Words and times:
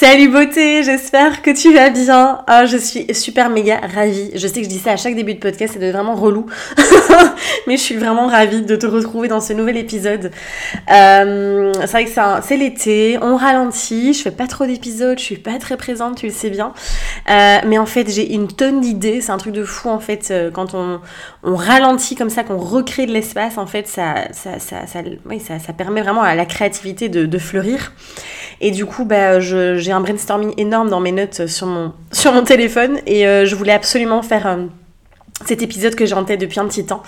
Salut 0.00 0.30
beauté, 0.30 0.82
j'espère 0.82 1.42
que 1.42 1.50
tu 1.50 1.74
vas 1.74 1.90
bien. 1.90 2.42
Oh, 2.50 2.64
je 2.64 2.78
suis 2.78 3.14
super 3.14 3.50
méga 3.50 3.82
ravie. 3.94 4.30
Je 4.34 4.46
sais 4.46 4.60
que 4.60 4.64
je 4.64 4.68
dis 4.70 4.78
ça 4.78 4.92
à 4.92 4.96
chaque 4.96 5.14
début 5.14 5.34
de 5.34 5.40
podcast, 5.40 5.76
être 5.76 5.92
vraiment 5.92 6.14
relou. 6.14 6.46
Mais 7.66 7.76
je 7.76 7.82
suis 7.82 7.96
vraiment 7.96 8.26
ravie 8.26 8.62
de 8.62 8.76
te 8.76 8.86
retrouver 8.86 9.28
dans 9.28 9.42
ce 9.42 9.52
nouvel 9.52 9.76
épisode. 9.76 10.30
Euh, 10.90 11.72
c'est 11.80 11.90
vrai 11.90 12.04
que 12.06 12.10
c'est 12.42 12.56
l'été, 12.56 13.18
on 13.20 13.36
ralentit, 13.36 14.14
je 14.14 14.22
fais 14.22 14.30
pas 14.30 14.46
trop 14.46 14.64
d'épisodes, 14.64 15.18
je 15.18 15.24
suis 15.24 15.36
pas 15.36 15.58
très 15.58 15.76
présente, 15.76 16.16
tu 16.16 16.28
le 16.28 16.32
sais 16.32 16.48
bien. 16.48 16.72
Euh, 17.28 17.58
mais 17.66 17.76
en 17.76 17.84
fait, 17.84 18.10
j'ai 18.10 18.32
une 18.32 18.48
tonne 18.48 18.80
d'idées, 18.80 19.20
c'est 19.20 19.32
un 19.32 19.36
truc 19.36 19.52
de 19.52 19.64
fou 19.64 19.90
en 19.90 20.00
fait. 20.00 20.28
Euh, 20.30 20.50
quand 20.50 20.74
on, 20.74 21.00
ralentit 21.42 22.14
comme 22.14 22.30
ça, 22.30 22.42
qu'on 22.42 22.56
recrée 22.56 23.04
de 23.04 23.12
l'espace, 23.12 23.58
en 23.58 23.66
fait, 23.66 23.86
ça, 23.86 24.14
ça, 24.32 24.58
ça, 24.58 24.86
oui, 25.26 25.40
ça, 25.40 25.72
permet 25.74 26.00
vraiment 26.00 26.22
à 26.22 26.34
la 26.34 26.46
créativité 26.46 27.10
de, 27.10 27.26
de 27.26 27.38
fleurir. 27.38 27.92
Et 28.62 28.70
du 28.70 28.84
coup, 28.84 29.04
bah, 29.04 29.40
j'ai 29.40 29.89
un 29.92 30.00
brainstorming 30.00 30.54
énorme 30.56 30.90
dans 30.90 31.00
mes 31.00 31.12
notes 31.12 31.46
sur 31.46 31.66
mon, 31.66 31.92
sur 32.12 32.32
mon 32.32 32.44
téléphone 32.44 32.98
et 33.06 33.26
euh, 33.26 33.46
je 33.46 33.54
voulais 33.54 33.72
absolument 33.72 34.22
faire 34.22 34.46
euh, 34.46 34.56
cet 35.46 35.62
épisode 35.62 35.94
que 35.94 36.04
j'ai 36.04 36.14
en 36.14 36.24
tête 36.24 36.40
depuis 36.40 36.60
un 36.60 36.66
petit 36.66 36.84
temps. 36.84 37.02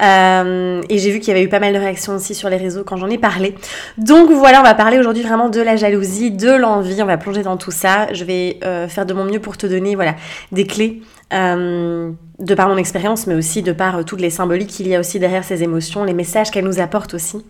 Euh, 0.00 0.80
et 0.88 0.98
j'ai 0.98 1.10
vu 1.10 1.18
qu'il 1.18 1.28
y 1.28 1.30
avait 1.32 1.42
eu 1.42 1.48
pas 1.48 1.58
mal 1.58 1.72
de 1.72 1.78
réactions 1.78 2.14
aussi 2.14 2.34
sur 2.34 2.48
les 2.48 2.56
réseaux 2.56 2.84
quand 2.84 2.96
j'en 2.96 3.10
ai 3.10 3.18
parlé. 3.18 3.54
Donc 3.98 4.30
voilà, 4.30 4.60
on 4.60 4.62
va 4.62 4.74
parler 4.74 4.98
aujourd'hui 4.98 5.22
vraiment 5.22 5.48
de 5.48 5.60
la 5.60 5.76
jalousie, 5.76 6.30
de 6.30 6.50
l'envie, 6.50 7.02
on 7.02 7.06
va 7.06 7.16
plonger 7.16 7.42
dans 7.42 7.56
tout 7.56 7.72
ça. 7.72 8.12
Je 8.12 8.24
vais 8.24 8.60
faire 8.88 9.06
de 9.06 9.14
mon 9.14 9.24
mieux 9.24 9.40
pour 9.40 9.56
te 9.56 9.66
donner 9.66 9.96
voilà, 9.96 10.14
des 10.52 10.66
clés 10.66 11.02
de 11.32 12.54
par 12.54 12.68
mon 12.68 12.76
expérience, 12.76 13.26
mais 13.26 13.34
aussi 13.34 13.62
de 13.62 13.72
par 13.72 14.04
toutes 14.04 14.20
les 14.20 14.30
symboliques 14.30 14.70
qu'il 14.70 14.86
y 14.86 14.94
a 14.94 15.00
aussi 15.00 15.18
derrière 15.18 15.42
ces 15.42 15.64
émotions, 15.64 16.04
les 16.04 16.14
messages 16.14 16.52
qu'elles 16.52 16.64
nous 16.64 16.78
apportent 16.78 17.14
aussi. 17.14 17.44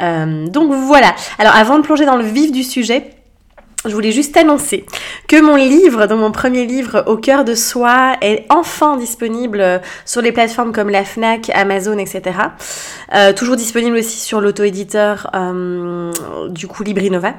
Donc 0.00 0.70
voilà. 0.70 1.14
Alors 1.38 1.56
avant 1.56 1.78
de 1.78 1.82
plonger 1.82 2.04
dans 2.04 2.16
le 2.16 2.24
vif 2.24 2.52
du 2.52 2.62
sujet, 2.62 3.21
je 3.84 3.94
voulais 3.94 4.12
juste 4.12 4.36
annoncer 4.36 4.84
que 5.28 5.40
mon 5.40 5.56
livre, 5.56 6.06
donc 6.06 6.20
mon 6.20 6.32
premier 6.32 6.66
livre, 6.66 7.04
Au 7.06 7.16
cœur 7.16 7.44
de 7.44 7.54
soi, 7.54 8.16
est 8.20 8.44
enfin 8.48 8.96
disponible 8.96 9.80
sur 10.04 10.22
les 10.22 10.32
plateformes 10.32 10.72
comme 10.72 10.90
la 10.90 11.04
FNAC, 11.04 11.50
Amazon, 11.54 11.98
etc. 11.98 12.22
toujours 13.36 13.56
disponible 13.56 13.96
aussi 13.96 14.18
sur 14.18 14.40
l'auto-éditeur 14.40 15.30
du 16.50 16.66
coup 16.66 16.82
Librinova. 16.82 17.34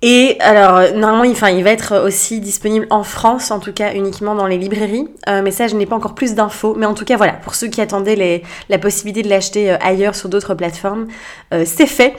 Et 0.00 0.36
alors, 0.38 0.94
normalement, 0.94 1.24
il, 1.24 1.32
enfin, 1.32 1.50
il 1.50 1.64
va 1.64 1.70
être 1.70 1.98
aussi 1.98 2.38
disponible 2.38 2.86
en 2.90 3.02
France, 3.02 3.50
en 3.50 3.58
tout 3.58 3.72
cas 3.72 3.94
uniquement 3.94 4.36
dans 4.36 4.46
les 4.46 4.56
librairies. 4.56 5.08
Euh, 5.28 5.42
mais 5.42 5.50
ça, 5.50 5.66
je 5.66 5.74
n'ai 5.74 5.86
pas 5.86 5.96
encore 5.96 6.14
plus 6.14 6.34
d'infos. 6.34 6.74
Mais 6.78 6.86
en 6.86 6.94
tout 6.94 7.04
cas, 7.04 7.16
voilà, 7.16 7.32
pour 7.32 7.56
ceux 7.56 7.66
qui 7.66 7.80
attendaient 7.80 8.14
les, 8.14 8.44
la 8.68 8.78
possibilité 8.78 9.22
de 9.22 9.28
l'acheter 9.28 9.72
euh, 9.72 9.76
ailleurs 9.80 10.14
sur 10.14 10.28
d'autres 10.28 10.54
plateformes, 10.54 11.08
euh, 11.52 11.64
c'est 11.66 11.86
fait. 11.86 12.14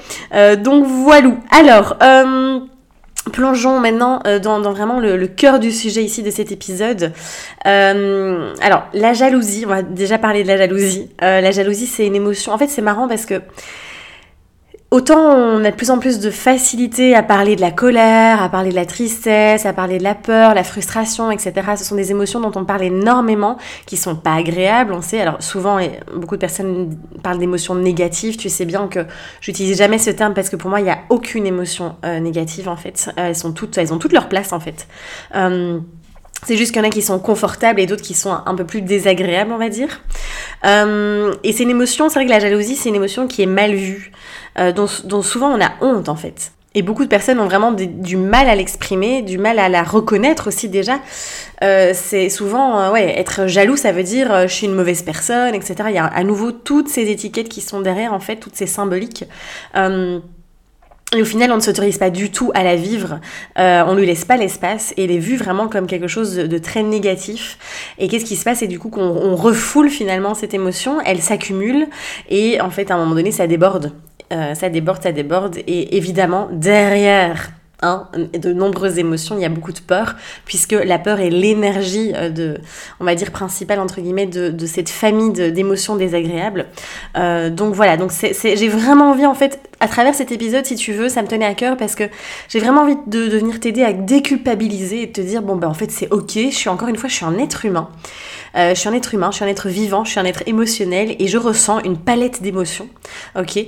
donc 0.58 0.86
voilà. 0.86 1.32
Alors, 1.52 1.98
plongeons 3.32 3.80
maintenant 3.80 4.22
dans, 4.42 4.60
dans, 4.60 4.72
vraiment 4.72 5.00
le, 5.00 5.16
le, 5.16 5.28
cœur 5.28 5.60
du 5.60 5.72
sujet 5.72 6.04
ici 6.04 6.24
de 6.24 6.32
cet 6.32 6.52
épisode. 6.52 7.14
alors, 7.64 8.84
la 8.94 9.14
jalousie, 9.14 9.64
on 9.66 9.70
va 9.70 9.84
déjà 9.84 10.18
parler 10.18 10.44
de 10.44 10.50
la 10.50 10.58
jalousie. 10.58 11.10
la 11.22 11.52
jalousie, 11.52 11.88
c'est 11.88 12.06
une 12.06 12.16
émotion. 12.16 12.52
En 12.52 12.58
fait, 12.58 12.68
c'est 12.68 12.82
marrant 12.82 13.08
parce 13.08 13.26
que 13.26 13.42
Autant 14.92 15.36
on 15.36 15.64
a 15.64 15.70
de 15.70 15.76
plus 15.76 15.92
en 15.92 16.00
plus 16.00 16.18
de 16.20 16.32
facilité 16.32 17.14
à 17.14 17.22
parler 17.22 17.56
de 17.56 17.62
la 17.62 17.70
colère, 17.70 18.42
à 18.42 18.50
parler 18.50 18.72
de 18.72 18.76
la 18.76 18.88
tristesse, 18.88 19.68
à 19.68 19.72
parler 19.72 20.00
de 20.00 20.04
la 20.04 20.16
peur, 20.16 20.56
la 20.56 20.64
frustration, 20.64 21.30
etc. 21.30 21.54
Ce 21.78 21.84
sont 21.84 21.94
des 21.96 22.10
émotions 22.10 22.40
dont 22.40 22.52
on 22.56 22.66
parle 22.66 22.82
énormément, 22.82 23.58
qui 23.86 23.98
sont 23.98 24.16
pas 24.16 24.34
agréables, 24.34 24.92
on 24.94 25.04
sait. 25.04 25.22
Alors 25.22 25.44
souvent, 25.44 25.78
beaucoup 26.16 26.38
de 26.38 26.42
personnes 26.42 26.98
parlent 27.22 27.38
d'émotions 27.38 27.76
négatives. 27.76 28.38
Tu 28.38 28.50
sais 28.50 28.66
bien 28.66 28.88
que 28.88 29.06
j'utilise 29.42 29.78
jamais 29.78 30.00
ce 30.00 30.10
terme 30.10 30.34
parce 30.34 30.50
que 30.50 30.56
pour 30.56 30.72
moi, 30.72 30.80
il 30.80 30.86
n'y 30.86 30.90
a 30.90 31.02
aucune 31.10 31.46
émotion 31.46 31.96
euh, 32.04 32.20
négative 32.20 32.68
en 32.68 32.76
fait. 32.76 33.12
Euh, 33.20 33.28
elles 33.28 33.36
sont 33.36 33.52
toutes, 33.52 33.78
elles 33.78 33.94
ont 33.94 34.00
toutes 34.00 34.14
leur 34.14 34.28
place 34.28 34.54
en 34.54 34.60
fait. 34.60 34.88
Euh, 35.36 35.80
c'est 36.46 36.58
juste 36.58 36.72
qu'il 36.72 36.82
y 36.82 36.86
en 36.86 36.88
a 36.88 36.92
qui 36.92 37.02
sont 37.02 37.20
confortables 37.20 37.80
et 37.80 37.86
d'autres 37.86 38.02
qui 38.02 38.14
sont 38.14 38.32
un 38.46 38.56
peu 38.56 38.66
plus 38.66 38.82
désagréables, 38.82 39.52
on 39.52 39.58
va 39.58 39.70
dire. 39.70 40.02
Euh, 40.66 41.34
et 41.44 41.52
c'est 41.52 41.64
une 41.64 41.70
émotion, 41.70 42.10
c'est 42.10 42.16
vrai 42.16 42.26
que 42.26 42.32
la 42.32 42.40
jalousie, 42.40 42.76
c'est 42.76 42.90
une 42.90 42.96
émotion 42.96 43.28
qui 43.28 43.42
est 43.42 43.48
mal 43.48 43.74
vue, 43.74 44.12
euh, 44.58 44.72
dont, 44.72 45.22
souvent 45.22 45.50
on 45.50 45.62
a 45.62 45.72
honte 45.82 46.10
en 46.10 46.16
fait. 46.16 46.52
Et 46.76 46.84
beaucoup 46.84 47.04
de 47.04 47.10
personnes 47.10 47.40
ont 47.40 47.46
vraiment 47.46 47.72
du 47.72 48.16
mal 48.16 48.48
à 48.48 48.56
l'exprimer, 48.56 49.24
du 49.24 49.40
mal 49.40 49.58
à 49.58 49.70
la 49.70 49.82
reconnaître 49.82 50.48
aussi 50.48 50.70
déjà. 50.70 51.00
Euh, 51.64 51.94
c'est 51.96 52.30
souvent, 52.30 52.92
ouais, 52.92 53.20
être 53.20 53.48
jaloux, 53.48 53.76
ça 53.76 53.92
veut 53.92 54.04
dire 54.04 54.48
je 54.48 54.54
suis 54.54 54.68
une 54.68 54.76
mauvaise 54.76 55.02
personne, 55.02 55.56
etc. 55.56 55.76
Il 55.88 55.96
y 55.96 55.98
a 55.98 56.06
à 56.06 56.24
nouveau 56.24 56.52
toutes 56.52 56.88
ces 56.88 57.10
étiquettes 57.10 57.50
qui 57.50 57.62
sont 57.62 57.82
derrière, 57.82 58.14
en 58.14 58.20
fait, 58.20 58.36
toutes 58.36 58.56
ces 58.56 58.68
symboliques. 58.68 59.26
Et 61.16 61.24
au 61.24 61.26
final, 61.26 61.52
on 61.52 61.56
ne 61.56 61.62
s'autorise 61.62 61.98
pas 61.98 62.12
du 62.12 62.30
tout 62.30 62.52
à 62.54 62.64
la 62.64 62.76
vivre, 62.76 63.20
euh, 63.58 63.84
on 63.88 63.96
lui 63.96 64.06
laisse 64.06 64.26
pas 64.26 64.38
l'espace 64.38 64.94
et 64.96 65.06
elle 65.06 65.12
est 65.12 65.18
vue 65.18 65.38
vraiment 65.38 65.68
comme 65.68 65.88
quelque 65.88 66.08
chose 66.08 66.36
de, 66.36 66.58
très 66.60 66.84
négatif. 66.84 67.58
Et 67.98 68.08
qu'est-ce 68.08 68.26
qui 68.26 68.36
se 68.36 68.44
passe? 68.44 68.60
C'est 68.60 68.68
du 68.68 68.78
coup 68.78 68.90
qu'on 68.90 69.36
refoule 69.36 69.90
finalement 69.90 70.36
cette 70.36 70.54
émotion, 70.54 71.02
elle 71.02 71.20
s'accumule 71.20 71.88
et 72.30 72.62
en 72.62 72.70
fait 72.70 72.92
à 72.92 72.96
un 72.96 73.00
moment 73.00 73.16
donné 73.16 73.32
ça 73.32 73.48
déborde. 73.48 73.92
Euh, 74.32 74.54
ça 74.54 74.70
déborde, 74.70 75.02
ça 75.02 75.12
déborde 75.12 75.58
et 75.66 75.98
évidemment 75.98 76.48
derrière 76.52 77.50
Hein, 77.82 78.10
de 78.34 78.52
nombreuses 78.52 78.98
émotions, 78.98 79.38
il 79.38 79.42
y 79.42 79.46
a 79.46 79.50
beaucoup 79.50 79.72
de 79.72 79.80
peur, 79.80 80.16
puisque 80.44 80.74
la 80.74 81.00
peur 81.00 81.22
est 81.22 81.30
l'énergie 81.30 82.12
euh, 82.14 82.30
de, 82.30 82.58
on 83.00 83.06
va 83.06 83.16
dire, 83.16 83.32
principale, 83.32 83.80
entre 83.80 84.02
guillemets, 84.02 84.26
de, 84.26 84.50
de 84.50 84.66
cette 84.66 84.90
famille 84.90 85.32
d'émotions 85.32 85.96
désagréables. 85.96 86.66
Euh, 87.18 87.50
donc 87.50 87.74
voilà, 87.74 87.96
donc 87.96 88.12
j'ai 88.12 88.68
vraiment 88.68 89.12
envie, 89.12 89.26
en 89.26 89.34
fait, 89.34 89.62
à 89.80 89.88
travers 89.88 90.14
cet 90.14 90.34
épisode, 90.34 90.66
si 90.66 90.76
tu 90.76 90.92
veux, 90.92 91.08
ça 91.08 91.22
me 91.22 91.28
tenait 91.30 91.46
à 91.46 91.54
cœur, 91.54 91.78
parce 91.78 91.96
que 91.96 92.04
j'ai 92.50 92.60
vraiment 92.60 92.82
envie 92.82 92.98
de, 93.08 93.30
de 93.30 93.38
venir 93.38 93.62
t'aider 93.62 93.84
à 93.84 93.94
déculpabiliser 93.94 95.04
et 95.04 95.12
te 95.14 95.22
dire, 95.22 95.42
bon, 95.42 95.56
ben 95.56 95.70
en 95.70 95.74
fait, 95.74 95.90
c'est 95.90 96.12
ok, 96.12 96.34
je 96.34 96.50
suis 96.50 96.68
encore 96.68 96.90
une 96.90 96.98
fois, 96.98 97.08
je 97.08 97.16
suis 97.16 97.26
un 97.26 97.38
être 97.38 97.64
humain. 97.64 97.88
Euh, 98.58 98.76
je 98.76 98.80
suis 98.80 98.90
un 98.90 98.94
être 98.94 99.14
humain, 99.14 99.32
je 99.32 99.38
suis 99.38 99.46
un 99.46 99.48
être 99.48 99.70
vivant, 99.70 100.04
je 100.04 100.12
suis 100.12 100.20
un 100.20 100.26
être 100.26 100.44
émotionnel, 100.48 101.16
et 101.18 101.28
je 101.28 101.38
ressens 101.38 101.80
une 101.86 101.98
palette 101.98 102.42
d'émotions, 102.42 102.90
ok? 103.38 103.68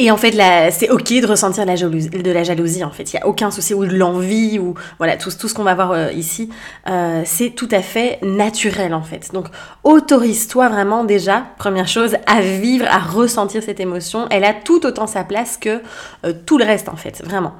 Et 0.00 0.12
en 0.12 0.16
fait, 0.16 0.32
c'est 0.70 0.90
ok 0.90 1.12
de 1.20 1.26
ressentir 1.26 1.66
de 1.66 2.30
la 2.30 2.44
jalousie. 2.44 2.84
En 2.84 2.90
fait, 2.90 3.12
il 3.12 3.16
y 3.16 3.18
a 3.18 3.26
aucun 3.26 3.50
souci 3.50 3.74
ou 3.74 3.84
de 3.84 3.96
l'envie 3.96 4.60
ou 4.60 4.74
voilà 4.98 5.16
tout, 5.16 5.30
tout 5.32 5.48
ce 5.48 5.54
qu'on 5.54 5.64
va 5.64 5.74
voir 5.74 5.90
euh, 5.90 6.12
ici, 6.12 6.50
euh, 6.88 7.22
c'est 7.24 7.50
tout 7.50 7.66
à 7.72 7.82
fait 7.82 8.20
naturel 8.22 8.94
en 8.94 9.02
fait. 9.02 9.32
Donc, 9.32 9.46
autorise-toi 9.82 10.68
vraiment 10.68 11.02
déjà, 11.02 11.46
première 11.58 11.88
chose, 11.88 12.16
à 12.26 12.40
vivre, 12.40 12.86
à 12.88 12.98
ressentir 12.98 13.60
cette 13.60 13.80
émotion. 13.80 14.28
Elle 14.30 14.44
a 14.44 14.54
tout 14.54 14.86
autant 14.86 15.08
sa 15.08 15.24
place 15.24 15.56
que 15.56 15.82
euh, 16.24 16.32
tout 16.46 16.58
le 16.58 16.64
reste 16.64 16.88
en 16.88 16.96
fait, 16.96 17.20
vraiment. 17.24 17.54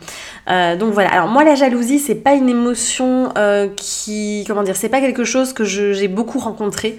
donc 0.79 0.93
voilà. 0.93 1.11
Alors 1.11 1.29
moi, 1.29 1.43
la 1.43 1.57
jalousie, 1.57 1.99
c'est 1.99 2.15
pas 2.15 2.35
une 2.35 2.49
émotion 2.49 3.33
qui, 3.75 4.45
comment 4.47 4.63
dire, 4.63 4.77
c'est 4.77 4.89
pas 4.89 5.01
quelque 5.01 5.25
chose 5.25 5.53
que 5.53 5.65
j'ai 5.65 6.09
beaucoup 6.09 6.39
rencontré 6.39 6.99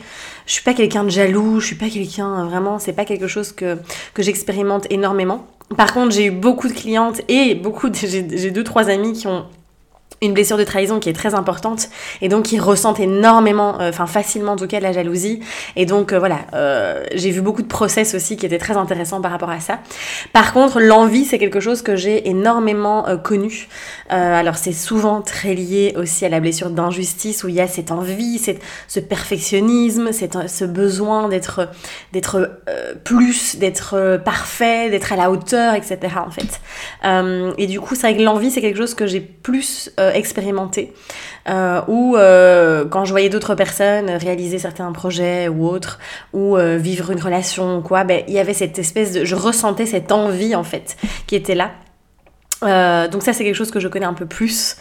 je 0.50 0.56
suis 0.56 0.64
pas 0.64 0.74
quelqu'un 0.74 1.04
de 1.04 1.12
jaloux, 1.12 1.60
je 1.60 1.68
suis 1.68 1.76
pas 1.76 1.90
quelqu'un 1.90 2.44
vraiment, 2.46 2.80
c'est 2.80 2.94
pas 2.94 3.06
quelque 3.06 3.28
chose 3.28 3.52
que, 3.52 3.78
que 4.16 4.24
j'expérimente 4.24 4.88
énormément. 4.90 5.29
Par 5.78 5.94
contre, 5.94 6.12
j'ai 6.12 6.26
eu 6.26 6.32
beaucoup 6.32 6.68
de 6.68 6.74
clientes 6.74 7.22
et 7.28 7.56
beaucoup, 7.56 7.90
j'ai 7.94 8.52
deux 8.52 8.64
trois 8.64 8.90
amis 8.90 9.14
qui 9.14 9.28
ont 9.28 9.46
une 10.22 10.34
blessure 10.34 10.58
de 10.58 10.64
trahison 10.64 11.00
qui 11.00 11.10
est 11.10 11.14
très 11.14 11.34
importante 11.34 11.90
et 12.22 12.30
donc 12.30 12.46
qui 12.46 12.60
ressentent 12.60 13.00
énormément, 13.00 13.80
euh, 13.80 13.90
enfin 13.90 14.06
facilement 14.06 14.54
en 14.54 14.56
tout 14.56 14.68
cas, 14.68 14.80
la 14.80 14.92
jalousie. 14.92 15.40
Et 15.76 15.86
donc 15.86 16.12
euh, 16.12 16.20
voilà, 16.20 16.40
euh, 16.54 17.04
j'ai 17.14 17.32
vu 17.32 17.42
beaucoup 17.42 17.62
de 17.62 17.68
process 17.68 18.16
aussi 18.16 18.36
qui 18.36 18.46
étaient 18.46 18.58
très 18.58 18.76
intéressants 18.76 19.22
par 19.22 19.32
rapport 19.32 19.50
à 19.50 19.60
ça. 19.60 19.80
Par 20.34 20.54
contre, 20.54 20.80
l'envie, 20.80 21.26
c'est 21.26 21.40
quelque 21.40 21.60
chose 21.60 21.82
que 21.82 21.96
j'ai 21.96 22.28
énormément 22.30 23.06
connu. 23.24 23.68
alors 24.10 24.56
c'est 24.56 24.74
souvent 24.74 25.22
très 25.22 25.54
lié 25.54 25.94
aussi 25.96 26.26
à 26.26 26.30
la 26.30 26.40
blessure 26.40 26.70
d'injustice 26.70 27.44
où 27.44 27.50
il 27.50 27.56
y 27.56 27.62
a 27.62 27.68
cette 27.68 27.92
envie, 27.92 28.38
cette, 28.40 28.62
ce 28.88 29.00
perfectionnisme, 29.00 30.12
cette, 30.12 30.50
ce 30.50 30.66
besoin 30.66 31.30
d'être 31.30 31.70
d'être 32.14 32.62
plus, 33.04 33.58
d'être 33.58 34.20
parfait, 34.24 34.90
d'être 34.90 35.14
à 35.14 35.16
la 35.16 35.32
hauteur, 35.32 35.74
etc. 35.76 35.98
en 36.26 36.32
fait. 36.32 36.60
et 37.58 37.68
du 37.68 37.80
coup, 37.80 37.96
c'est 37.96 38.10
vrai 38.10 38.18
que 38.18 38.24
l'envie, 38.24 38.52
c'est 38.52 38.62
quelque 38.62 38.78
chose 38.78 38.94
que 38.94 39.08
j'ai 39.08 39.22
plus 39.22 39.92
expérimenté, 40.14 40.94
euh, 41.50 41.82
ou 41.88 42.16
euh, 42.16 42.86
quand 42.86 43.06
je 43.06 43.12
voyais 43.12 43.30
d'autres 43.30 43.56
personnes 43.56 44.10
réaliser 44.10 44.60
certains 44.60 44.92
projets 44.92 45.48
ou 45.48 45.68
autres, 45.68 46.00
ou 46.34 46.58
vivre 46.58 47.12
une 47.12 47.22
relation 47.22 47.78
ou 47.78 47.82
quoi, 47.82 48.04
ben, 48.04 48.24
il 48.28 48.34
y 48.34 48.40
avait 48.40 48.54
cette 48.54 48.80
espèce 48.80 49.14
de... 49.14 49.26
Je 49.26 49.36
ressentais 49.36 49.86
cette 49.86 50.12
envie 50.12 50.56
en 50.56 50.64
fait 50.64 50.98
qui 51.28 51.36
était 51.36 51.56
là. 51.56 51.72
donc 53.08 53.24
ça 53.24 53.34
c'est 53.34 53.44
quelque 53.44 53.56
chose 53.56 53.72
que 53.72 53.80
je 53.80 53.88
connais 53.88 54.06
un 54.06 54.14
peu 54.14 54.26
plus. 54.26 54.76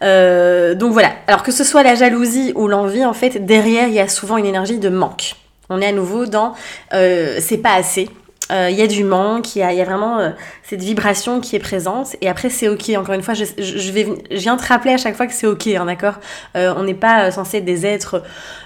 donc 0.00 0.92
voilà. 0.92 1.12
Alors 1.26 1.42
que 1.42 1.52
ce 1.52 1.64
soit 1.64 1.82
la 1.82 1.94
jalousie 1.94 2.52
ou 2.54 2.68
l'envie, 2.68 3.04
en 3.04 3.14
fait, 3.14 3.44
derrière 3.44 3.88
il 3.88 3.94
y 3.94 4.00
a 4.00 4.08
souvent 4.08 4.36
une 4.36 4.46
énergie 4.46 4.78
de 4.78 4.88
manque. 4.88 5.34
On 5.70 5.80
est 5.80 5.86
à 5.86 5.92
nouveau 5.92 6.26
dans 6.26 6.54
euh, 6.92 7.38
c'est 7.40 7.58
pas 7.58 7.74
assez, 7.74 8.10
euh, 8.50 8.68
il 8.70 8.76
y 8.76 8.82
a 8.82 8.86
du 8.86 9.04
manque, 9.04 9.54
il 9.56 9.60
y 9.60 9.62
a, 9.62 9.84
vraiment 9.84 10.18
euh, 10.18 10.30
cette 10.62 10.82
vibration 10.82 11.40
qui 11.40 11.56
est 11.56 11.60
présente. 11.60 12.16
Et 12.20 12.28
après, 12.28 12.50
c'est 12.50 12.68
ok. 12.68 12.90
Encore 12.96 13.14
une 13.14 13.22
fois, 13.22 13.34
je, 13.34 13.44
je, 13.58 13.92
vais, 13.92 14.06
je 14.30 14.36
viens 14.36 14.56
te 14.56 14.66
rappeler 14.66 14.92
à 14.92 14.96
chaque 14.96 15.16
fois 15.16 15.26
que 15.26 15.32
c'est 15.32 15.46
ok, 15.46 15.66
hein, 15.68 15.86
d'accord? 15.86 16.14
Euh, 16.56 16.74
On 16.76 16.82
n'est 16.82 16.94
pas 16.94 17.30
censé 17.30 17.58
être 17.58 17.64
des 17.64 17.86
êtres 17.86 18.22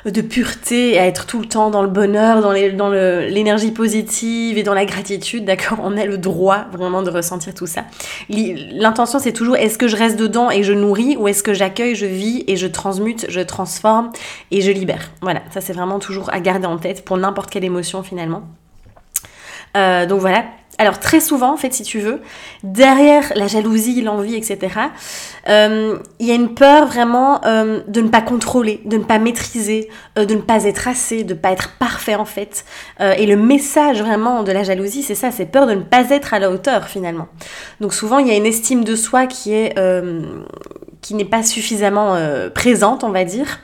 de 0.06 0.20
pureté, 0.20 0.98
à 0.98 1.06
être 1.06 1.26
tout 1.26 1.40
le 1.40 1.46
temps 1.46 1.70
dans 1.70 1.82
le 1.82 1.88
bonheur, 1.88 2.40
dans 2.40 2.52
l'énergie 2.52 3.70
dans 3.70 3.74
positive 3.74 4.58
et 4.58 4.62
dans 4.62 4.74
la 4.74 4.84
gratitude, 4.84 5.44
d'accord? 5.44 5.78
On 5.82 5.96
a 5.96 6.04
le 6.04 6.18
droit 6.18 6.66
vraiment 6.72 7.02
de 7.02 7.10
ressentir 7.10 7.54
tout 7.54 7.66
ça. 7.66 7.84
L'intention, 8.28 9.18
c'est 9.18 9.32
toujours 9.32 9.56
est-ce 9.56 9.78
que 9.78 9.88
je 9.88 9.96
reste 9.96 10.18
dedans 10.18 10.50
et 10.50 10.62
je 10.62 10.72
nourris 10.72 11.16
ou 11.16 11.28
est-ce 11.28 11.42
que 11.42 11.54
j'accueille, 11.54 11.94
je 11.94 12.06
vis 12.06 12.44
et 12.46 12.56
je 12.56 12.66
transmute, 12.66 13.26
je 13.28 13.40
transforme 13.40 14.10
et 14.50 14.60
je 14.60 14.70
libère? 14.70 15.10
Voilà, 15.22 15.42
ça 15.52 15.60
c'est 15.60 15.72
vraiment 15.72 15.98
toujours 15.98 16.32
à 16.32 16.40
garder 16.40 16.66
en 16.66 16.78
tête 16.78 17.04
pour 17.04 17.16
n'importe 17.16 17.50
quelle 17.50 17.64
émotion 17.64 18.02
finalement. 18.02 18.44
Euh, 19.76 20.06
donc 20.06 20.20
voilà. 20.20 20.44
Alors 20.76 20.98
très 20.98 21.20
souvent, 21.20 21.52
en 21.52 21.56
fait, 21.56 21.72
si 21.72 21.84
tu 21.84 22.00
veux, 22.00 22.20
derrière 22.64 23.32
la 23.36 23.46
jalousie, 23.46 24.02
l'envie, 24.02 24.34
etc., 24.34 24.58
euh, 25.48 25.98
il 26.18 26.26
y 26.26 26.32
a 26.32 26.34
une 26.34 26.54
peur 26.54 26.86
vraiment 26.86 27.40
euh, 27.44 27.80
de 27.86 28.00
ne 28.00 28.08
pas 28.08 28.20
contrôler, 28.20 28.80
de 28.84 28.96
ne 28.96 29.04
pas 29.04 29.20
maîtriser, 29.20 29.88
de 30.16 30.34
ne 30.34 30.40
pas 30.40 30.64
être 30.64 30.88
assez, 30.88 31.22
de 31.22 31.32
ne 31.32 31.38
pas 31.38 31.52
être 31.52 31.76
parfait 31.78 32.16
en 32.16 32.24
fait. 32.24 32.64
et 32.98 33.24
le 33.24 33.36
message 33.36 34.02
vraiment 34.02 34.42
de 34.42 34.50
la 34.50 34.64
jalousie, 34.64 35.04
c'est 35.04 35.14
ça, 35.14 35.30
c'est 35.30 35.46
peur 35.46 35.68
de 35.68 35.74
ne 35.74 35.82
pas 35.82 36.10
être 36.10 36.34
à 36.34 36.40
la 36.40 36.50
hauteur 36.50 36.88
finalement. 36.88 37.28
Donc 37.80 37.94
souvent, 37.94 38.18
il 38.18 38.26
y 38.26 38.32
a 38.32 38.36
une 38.36 38.46
estime 38.46 38.82
de 38.82 38.96
soi 38.96 39.28
qui 39.28 39.54
est 39.54 39.78
qui 41.02 41.14
n'est 41.14 41.24
pas 41.24 41.44
suffisamment 41.44 42.18
présente, 42.52 43.04
on 43.04 43.10
va 43.10 43.24
dire. 43.24 43.60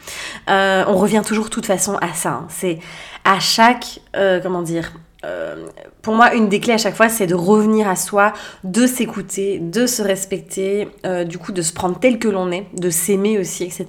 on 0.47 0.95
revient 0.95 1.23
toujours 1.27 1.47
de 1.47 1.51
toute 1.51 1.67
façon 1.67 1.97
à 1.97 2.15
ça. 2.15 2.29
Hein. 2.29 2.47
C'est 2.51 2.79
à 3.25 3.41
chaque, 3.41 3.99
comment 4.15 4.63
dire, 4.63 4.93
euh, 5.25 5.67
pour 6.03 6.15
moi, 6.15 6.35
une 6.35 6.49
des 6.49 6.61
clés 6.61 6.75
à 6.75 6.79
chaque 6.79 6.97
fois, 6.97 7.09
c'est 7.09 7.27
de 7.27 7.35
revenir 7.35 7.89
à 7.89 7.97
soi, 7.97 8.33
de 8.65 8.87
s'écouter, 8.87 9.59
de 9.59 9.87
se 9.87 10.03
respecter, 10.03 10.89
euh, 11.05 11.25
du 11.25 11.39
coup, 11.39 11.53
de 11.53 11.63
se 11.63 11.73
prendre 11.73 11.99
tel 11.99 12.19
que 12.19 12.29
l'on 12.29 12.51
est, 12.51 12.67
de 12.75 12.91
s'aimer 12.91 13.39
aussi, 13.39 13.65
etc. 13.65 13.87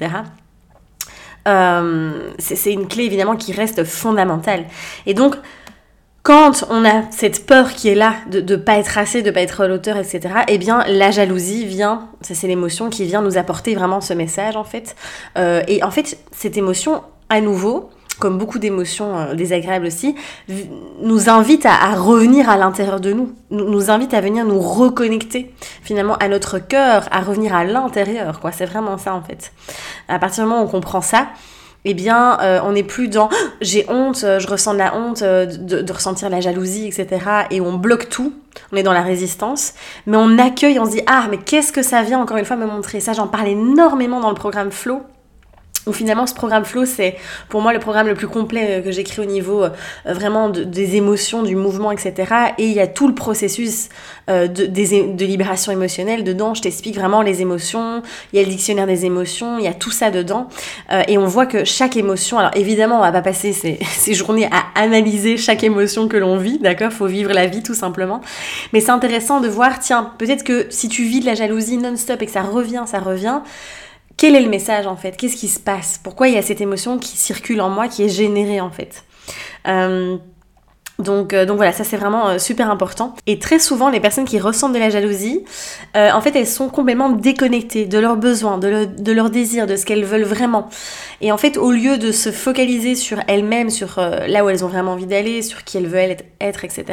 Euh, 1.48 2.30
c'est 2.38 2.74
une 2.74 2.88
clé 2.88 3.06
évidemment 3.06 3.36
qui 3.36 3.54
reste 3.54 3.84
fondamentale. 3.84 4.66
Et 5.06 5.14
donc, 5.14 5.36
quand 6.24 6.66
on 6.70 6.86
a 6.86 7.10
cette 7.10 7.48
peur 7.48 7.74
qui 7.74 7.90
est 7.90 7.96
là 7.96 8.14
de 8.30 8.42
ne 8.42 8.56
pas 8.58 8.78
être 8.78 8.98
assez, 9.00 9.24
de 9.24 9.30
ne 9.30 9.34
pas 9.34 9.42
être 9.42 9.66
l'auteur, 9.66 9.98
etc., 9.98 10.22
eh 10.48 10.58
bien, 10.60 10.84
la 10.88 11.10
jalousie 11.10 11.66
vient, 11.66 12.10
c'est 12.22 12.46
l'émotion 12.46 12.90
qui 12.92 13.06
vient 13.06 13.22
nous 13.22 13.38
apporter 13.38 13.74
vraiment 13.74 14.02
ce 14.02 14.14
message, 14.14 14.56
en 14.56 14.64
fait. 14.64 14.96
et 15.36 15.82
en 15.82 15.90
fait, 15.90 16.20
cette 16.32 16.58
émotion, 16.58 17.02
à 17.30 17.42
nouveau, 17.42 17.90
comme 18.22 18.38
beaucoup 18.38 18.60
d'émotions 18.60 19.18
euh, 19.18 19.34
désagréables 19.34 19.88
aussi, 19.88 20.16
nous 21.02 21.30
invite 21.30 21.66
à, 21.66 21.94
revenir 21.96 22.50
à 22.50 22.56
l'intérieur 22.56 23.02
de 23.02 23.12
nous, 23.12 23.34
nous, 23.50 23.90
invite 23.90 24.14
à 24.14 24.22
venir 24.22 24.46
nous 24.46 24.60
reconnecter 24.60 25.54
finalement 25.82 26.16
à 26.18 26.30
notre 26.30 26.60
cœur, 26.60 27.10
à 27.12 27.22
revenir 27.22 27.54
à 27.54 27.66
l'intérieur, 27.66 28.40
quoi. 28.40 28.52
C'est 28.52 28.68
vraiment 28.68 28.98
ça 28.98 29.14
en 29.14 29.22
fait. 29.22 29.52
À 30.08 30.20
partir 30.20 30.44
du 30.44 30.50
moment 30.50 30.62
où 30.62 30.66
on 30.66 30.70
comprend 30.70 31.02
ça, 31.02 31.28
eh 31.84 31.96
bien, 31.96 32.40
euh, 32.42 32.60
on 32.64 32.74
n'est 32.74 32.84
plus 32.84 33.08
dans 33.08 33.30
j'ai 33.60 33.86
honte, 33.90 34.24
euh, 34.24 34.40
je 34.40 34.48
ressens 34.48 34.74
de 34.74 34.78
la 34.78 34.96
honte 34.96 35.24
de, 35.24 35.82
de, 35.82 35.94
ressentir 35.94 36.30
la 36.30 36.40
jalousie, 36.40 36.86
etc. 36.86 37.26
Et 37.50 37.60
on 37.60 37.74
bloque 37.74 38.08
tout, 38.08 38.34
on 38.72 38.78
est 38.78 38.84
dans 38.84 38.94
la 38.94 39.02
résistance, 39.02 39.74
mais 40.06 40.18
on 40.18 40.38
accueille, 40.38 40.80
on 40.80 40.86
se 40.86 40.92
dit 40.92 41.02
ah, 41.08 41.26
mais 41.32 41.38
qu'est-ce 41.38 41.74
que 41.74 41.82
ça 41.82 42.04
vient 42.04 42.20
encore 42.20 42.38
une 42.38 42.46
fois 42.46 42.56
me 42.56 42.68
montrer? 42.68 43.00
Ça, 43.00 43.14
j'en 43.14 43.28
parle 43.28 43.48
énormément 43.48 44.20
dans 44.20 44.30
le 44.30 44.36
programme 44.36 44.72
Flow 44.72 45.02
où 45.88 45.94
finalement 45.94 46.28
ce 46.28 46.34
programme 46.34 46.66
flow 46.66 46.86
c'est 46.86 47.16
pour 47.50 47.62
moi 47.62 47.74
le 47.74 47.80
programme 47.80 48.08
le 48.08 48.14
plus 48.14 48.28
complet 48.28 48.80
euh, 48.80 48.82
que 48.82 48.92
j'écris 48.92 49.22
au 49.22 49.26
niveau 49.26 49.64
euh, 49.64 49.70
vraiment 50.06 50.50
des 50.50 50.96
émotions, 50.96 51.44
du 51.44 51.56
mouvement, 51.56 51.92
etc. 51.92 52.34
Et 52.58 52.66
il 52.66 52.74
y 52.74 52.80
a 52.80 52.88
tout 52.88 53.08
le 53.08 53.16
processus 53.16 53.90
euh, 54.30 54.48
de, 54.48 55.26
libération 55.26 55.72
émotionnelle 55.72 56.24
dedans. 56.24 56.54
Je 56.54 56.62
t'explique 56.62 56.96
vraiment 56.96 57.22
les 57.22 57.42
émotions, 57.42 58.02
il 58.32 58.40
y 58.40 58.42
a 58.42 58.46
le 58.46 58.50
dictionnaire 58.50 58.88
des 58.88 59.06
émotions, 59.06 59.58
il 59.60 59.66
y 59.66 59.68
a 59.68 59.74
tout 59.74 59.92
ça 59.92 60.12
dedans. 60.12 60.48
et 61.08 61.18
on 61.18 61.26
voit 61.26 61.46
que 61.46 61.64
chaque 61.64 61.96
émotion, 61.96 62.38
alors 62.40 62.52
évidemment 62.56 62.98
on 62.98 63.02
va 63.02 63.12
pas 63.12 63.22
passer 63.22 63.54
ces, 63.54 63.80
ces 63.92 64.14
journées 64.14 64.50
à 64.52 64.80
analyser 64.80 65.38
chaque 65.38 65.64
émotion 65.64 66.08
que 66.08 66.18
l'on 66.18 66.38
vit, 66.38 66.60
d'accord? 66.60 66.92
Faut 66.92 67.08
vivre 67.08 67.32
la 67.34 67.48
vie 67.48 67.64
tout 67.64 67.74
simplement. 67.74 68.22
Mais 68.74 68.80
c'est 68.80 68.92
intéressant 68.92 69.40
de 69.40 69.48
voir, 69.48 69.80
tiens, 69.80 70.12
peut-être 70.18 70.44
que 70.44 70.68
si 70.70 70.90
tu 70.90 71.04
vis 71.04 71.22
de 71.22 71.26
la 71.26 71.36
jalousie 71.36 71.78
non-stop 71.78 72.22
et 72.22 72.26
que 72.26 72.32
ça 72.32 72.42
revient, 72.42 72.84
ça 72.86 73.00
revient, 73.00 73.42
quel 74.18 74.36
est 74.36 74.42
le 74.42 74.50
message 74.50 74.88
en 74.88 74.96
fait? 74.96 75.18
Qu'est-ce 75.18 75.36
qui 75.36 75.48
se 75.48 75.60
passe? 75.60 76.00
Pourquoi 76.02 76.28
il 76.28 76.36
y 76.36 76.38
a 76.38 76.42
cette 76.42 76.62
émotion 76.62 76.98
qui 77.00 77.18
circule 77.18 77.62
en 77.62 77.70
moi, 77.70 77.88
qui 77.88 78.04
est 78.04 78.10
générée 78.10 78.62
en 78.62 78.72
fait? 78.72 79.04
Euh, 79.68 80.18
donc, 81.02 81.34
euh, 81.34 81.46
donc 81.46 81.58
voilà, 81.58 81.72
ça 81.72 81.84
c'est 81.84 81.98
vraiment 81.98 82.30
euh, 82.30 82.38
super 82.38 82.70
important. 82.70 83.16
Et 83.28 83.40
très 83.40 83.60
souvent, 83.60 83.90
les 83.90 84.00
personnes 84.00 84.26
qui 84.26 84.40
ressentent 84.40 84.74
de 84.74 84.80
la 84.80 84.90
jalousie, 84.90 85.44
en 85.96 86.22
fait, 86.22 86.36
elles 86.36 86.48
sont 86.48 86.70
complètement 86.70 87.10
déconnectées 87.10 87.86
de 87.86 88.00
leurs 88.00 88.16
besoins, 88.16 88.58
de, 88.58 89.12
leurs 89.12 89.30
désirs, 89.30 89.68
de 89.68 89.76
ce 89.76 89.86
qu'elles 89.86 90.06
veulent 90.06 90.24
vraiment. 90.24 90.70
Et 91.20 91.32
en 91.32 91.38
fait, 91.38 91.58
au 91.58 91.72
lieu 91.72 91.98
de 91.98 92.12
se 92.12 92.32
focaliser 92.32 92.96
sur 92.96 93.20
elles-mêmes, 93.28 93.70
sur 93.70 94.00
là 94.00 94.44
où 94.44 94.50
elles 94.50 94.64
ont 94.64 94.68
vraiment 94.68 94.94
envie 94.94 95.06
d'aller, 95.06 95.42
sur 95.42 95.64
qui 95.64 95.78
elles 95.78 95.88
veulent 95.88 96.16
être, 96.40 96.66
etc., 96.66 96.86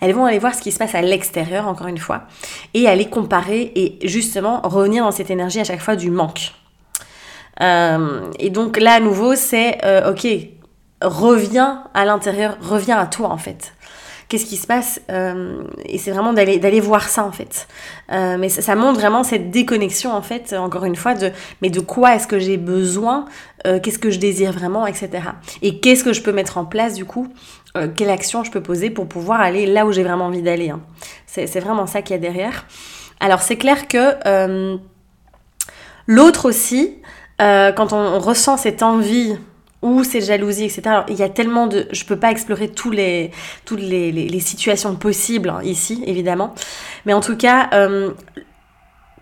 elles 0.00 0.14
vont 0.14 0.24
aller 0.24 0.38
voir 0.38 0.54
ce 0.54 0.62
qui 0.62 0.72
se 0.72 0.78
passe 0.78 0.94
à 0.94 1.02
l'extérieur, 1.02 1.68
encore 1.68 1.86
une 1.86 1.98
fois, 1.98 2.22
et 2.74 2.88
aller 2.88 3.08
comparer 3.08 3.72
et 3.74 3.98
justement 4.06 4.60
revenir 4.62 5.04
dans 5.04 5.12
cette 5.12 5.30
énergie 5.30 5.60
à 5.60 5.64
chaque 5.64 5.80
fois 5.80 5.96
du 5.96 6.10
manque. 6.10 6.52
Euh, 7.60 8.22
et 8.38 8.50
donc 8.50 8.78
là, 8.78 8.94
à 8.94 9.00
nouveau, 9.00 9.34
c'est 9.34 9.78
euh, 9.84 10.12
ok, 10.12 10.26
reviens 11.02 11.84
à 11.94 12.04
l'intérieur, 12.04 12.56
reviens 12.60 12.98
à 12.98 13.06
toi 13.06 13.28
en 13.28 13.38
fait. 13.38 13.72
Qu'est-ce 14.28 14.46
qui 14.46 14.56
se 14.56 14.66
passe 14.68 15.00
euh, 15.10 15.64
Et 15.86 15.98
c'est 15.98 16.12
vraiment 16.12 16.32
d'aller 16.32 16.58
d'aller 16.58 16.78
voir 16.78 17.08
ça 17.08 17.24
en 17.24 17.32
fait. 17.32 17.66
mais 18.10 18.48
ça, 18.48 18.76
montre 18.76 19.00
vraiment 19.00 19.24
cette 19.24 19.50
déconnexion 19.50 20.12
en 20.12 20.22
fait, 20.22 20.52
encore 20.52 20.84
une 20.84 20.94
fois, 20.94 21.14
de 21.14 21.32
mais 21.62 21.68
de 21.68 21.80
quoi 21.80 22.14
est-ce 22.14 22.28
que 22.28 22.38
j'ai 22.38 22.56
besoin 22.56 23.24
Qu'est-ce 23.64 23.98
que 23.98 24.10
je 24.10 24.20
désire 24.20 24.52
vraiment, 24.52 24.86
etc. 24.86 25.10
Et 25.62 25.80
qu'est-ce 25.80 26.04
que 26.04 26.12
je 26.12 26.22
peux 26.22 26.32
mettre 26.32 26.58
en 26.58 26.64
place 26.64 26.94
du 26.94 27.04
coup 27.04 27.26
Quelle 27.96 28.10
action 28.10 28.44
je 28.44 28.52
peux 28.52 28.62
poser 28.62 28.90
pour 28.90 29.08
pouvoir 29.08 29.40
aller 29.40 29.66
là 29.66 29.84
où 29.84 29.90
j'ai 29.90 30.04
vraiment 30.04 30.26
envie 30.26 30.42
d'aller 30.42 30.70
hein. 30.70 30.80
C'est 31.26 31.58
vraiment 31.58 31.88
ça 31.88 32.00
qu'il 32.00 32.14
y 32.14 32.18
a 32.18 32.22
derrière. 32.22 32.66
Alors 33.18 33.42
c'est 33.42 33.56
clair 33.56 33.88
que 33.88 34.78
l'autre 36.10 36.48
aussi, 36.48 36.98
euh, 37.40 37.72
quand 37.72 37.92
on, 37.92 38.18
ressent 38.18 38.56
cette 38.56 38.82
envie 38.82 39.36
ou 39.82 40.04
cette 40.04 40.24
jalousie, 40.24 40.64
etc. 40.64 40.82
Alors, 40.86 41.04
il 41.08 41.16
y 41.16 41.22
a 41.22 41.28
tellement 41.28 41.66
de... 41.66 41.88
Je 41.90 42.04
peux 42.04 42.16
pas 42.16 42.30
explorer 42.30 42.68
tous 42.68 42.90
les, 42.90 43.30
toutes 43.64 43.80
les, 43.80 44.12
les, 44.12 44.40
situations 44.40 44.94
possibles 44.94 45.48
hein, 45.48 45.60
ici, 45.62 46.02
évidemment. 46.06 46.54
Mais 47.06 47.14
en 47.14 47.20
tout 47.20 47.36
cas, 47.36 47.70
euh, 47.72 48.10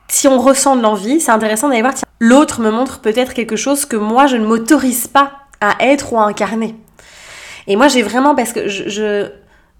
si 0.08 0.26
on 0.26 0.40
ressent 0.40 0.74
de 0.74 0.82
l'envie, 0.82 1.20
c'est 1.20 1.30
intéressant 1.30 1.68
d'aller 1.68 1.82
voir, 1.82 1.94
tiens, 1.94 2.08
l'autre 2.18 2.60
me 2.60 2.70
montre 2.70 3.00
peut-être 3.00 3.34
quelque 3.34 3.56
chose 3.56 3.84
que 3.84 3.96
moi, 3.96 4.26
je 4.26 4.36
ne 4.36 4.46
m'autorise 4.46 5.06
pas 5.06 5.32
à 5.60 5.76
être 5.80 6.12
ou 6.12 6.18
à 6.18 6.24
incarner. 6.24 6.74
Et 7.66 7.76
moi, 7.76 7.88
j'ai 7.88 8.02
vraiment, 8.02 8.34
parce 8.34 8.52
que 8.52 8.66
je, 8.68 8.88
je, 8.88 9.30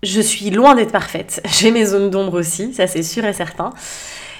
je 0.03 0.21
suis 0.21 0.51
loin 0.51 0.75
d'être 0.75 0.93
parfaite. 0.93 1.41
J'ai 1.51 1.71
mes 1.71 1.87
zones 1.87 2.11
d'ombre 2.11 2.39
aussi, 2.39 2.73
ça 2.75 2.87
c'est 2.87 3.03
sûr 3.03 3.25
et 3.25 3.33
certain. 3.33 3.73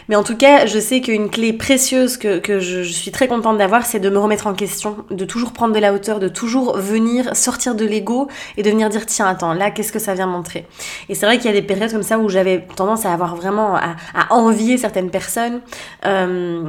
Mais 0.09 0.17
en 0.17 0.23
tout 0.23 0.37
cas, 0.37 0.65
je 0.65 0.79
sais 0.79 1.03
qu'une 1.03 1.29
clé 1.29 1.53
précieuse 1.53 2.17
que, 2.17 2.39
que 2.39 2.61
je, 2.61 2.83
suis 2.83 3.11
très 3.11 3.29
contente 3.29 3.59
d'avoir, 3.59 3.85
c'est 3.85 4.01
de 4.01 4.09
me 4.09 4.19
remettre 4.19 4.47
en 4.47 4.55
question, 4.55 5.05
de 5.11 5.25
toujours 5.27 5.53
prendre 5.53 5.75
de 5.75 5.79
la 5.79 5.93
hauteur, 5.93 6.19
de 6.19 6.29
toujours 6.29 6.79
venir 6.79 7.37
sortir 7.37 7.75
de 7.75 7.85
l'ego 7.85 8.29
et 8.57 8.63
de 8.63 8.71
venir 8.71 8.89
dire 8.89 9.05
tiens, 9.05 9.27
attends, 9.27 9.53
là, 9.53 9.71
qu'est-ce 9.71 9.93
que 9.93 9.99
ça 9.99 10.15
vient 10.15 10.27
montrer? 10.27 10.67
Et 11.11 11.15
c'est 11.15 11.27
vrai 11.27 11.37
qu'il 11.37 11.47
y 11.47 11.51
a 11.51 11.53
des 11.53 11.67
périodes 11.67 11.93
comme 11.93 12.03
ça 12.03 12.19
où 12.19 12.31
j'avais 12.31 12.67
tendance 12.75 13.05
à 13.05 13.13
avoir 13.13 13.37
vraiment 13.37 13.77
à, 13.77 13.97
envier 14.31 14.79
certaines 14.79 15.11
personnes 15.11 15.61
euh, 16.07 16.65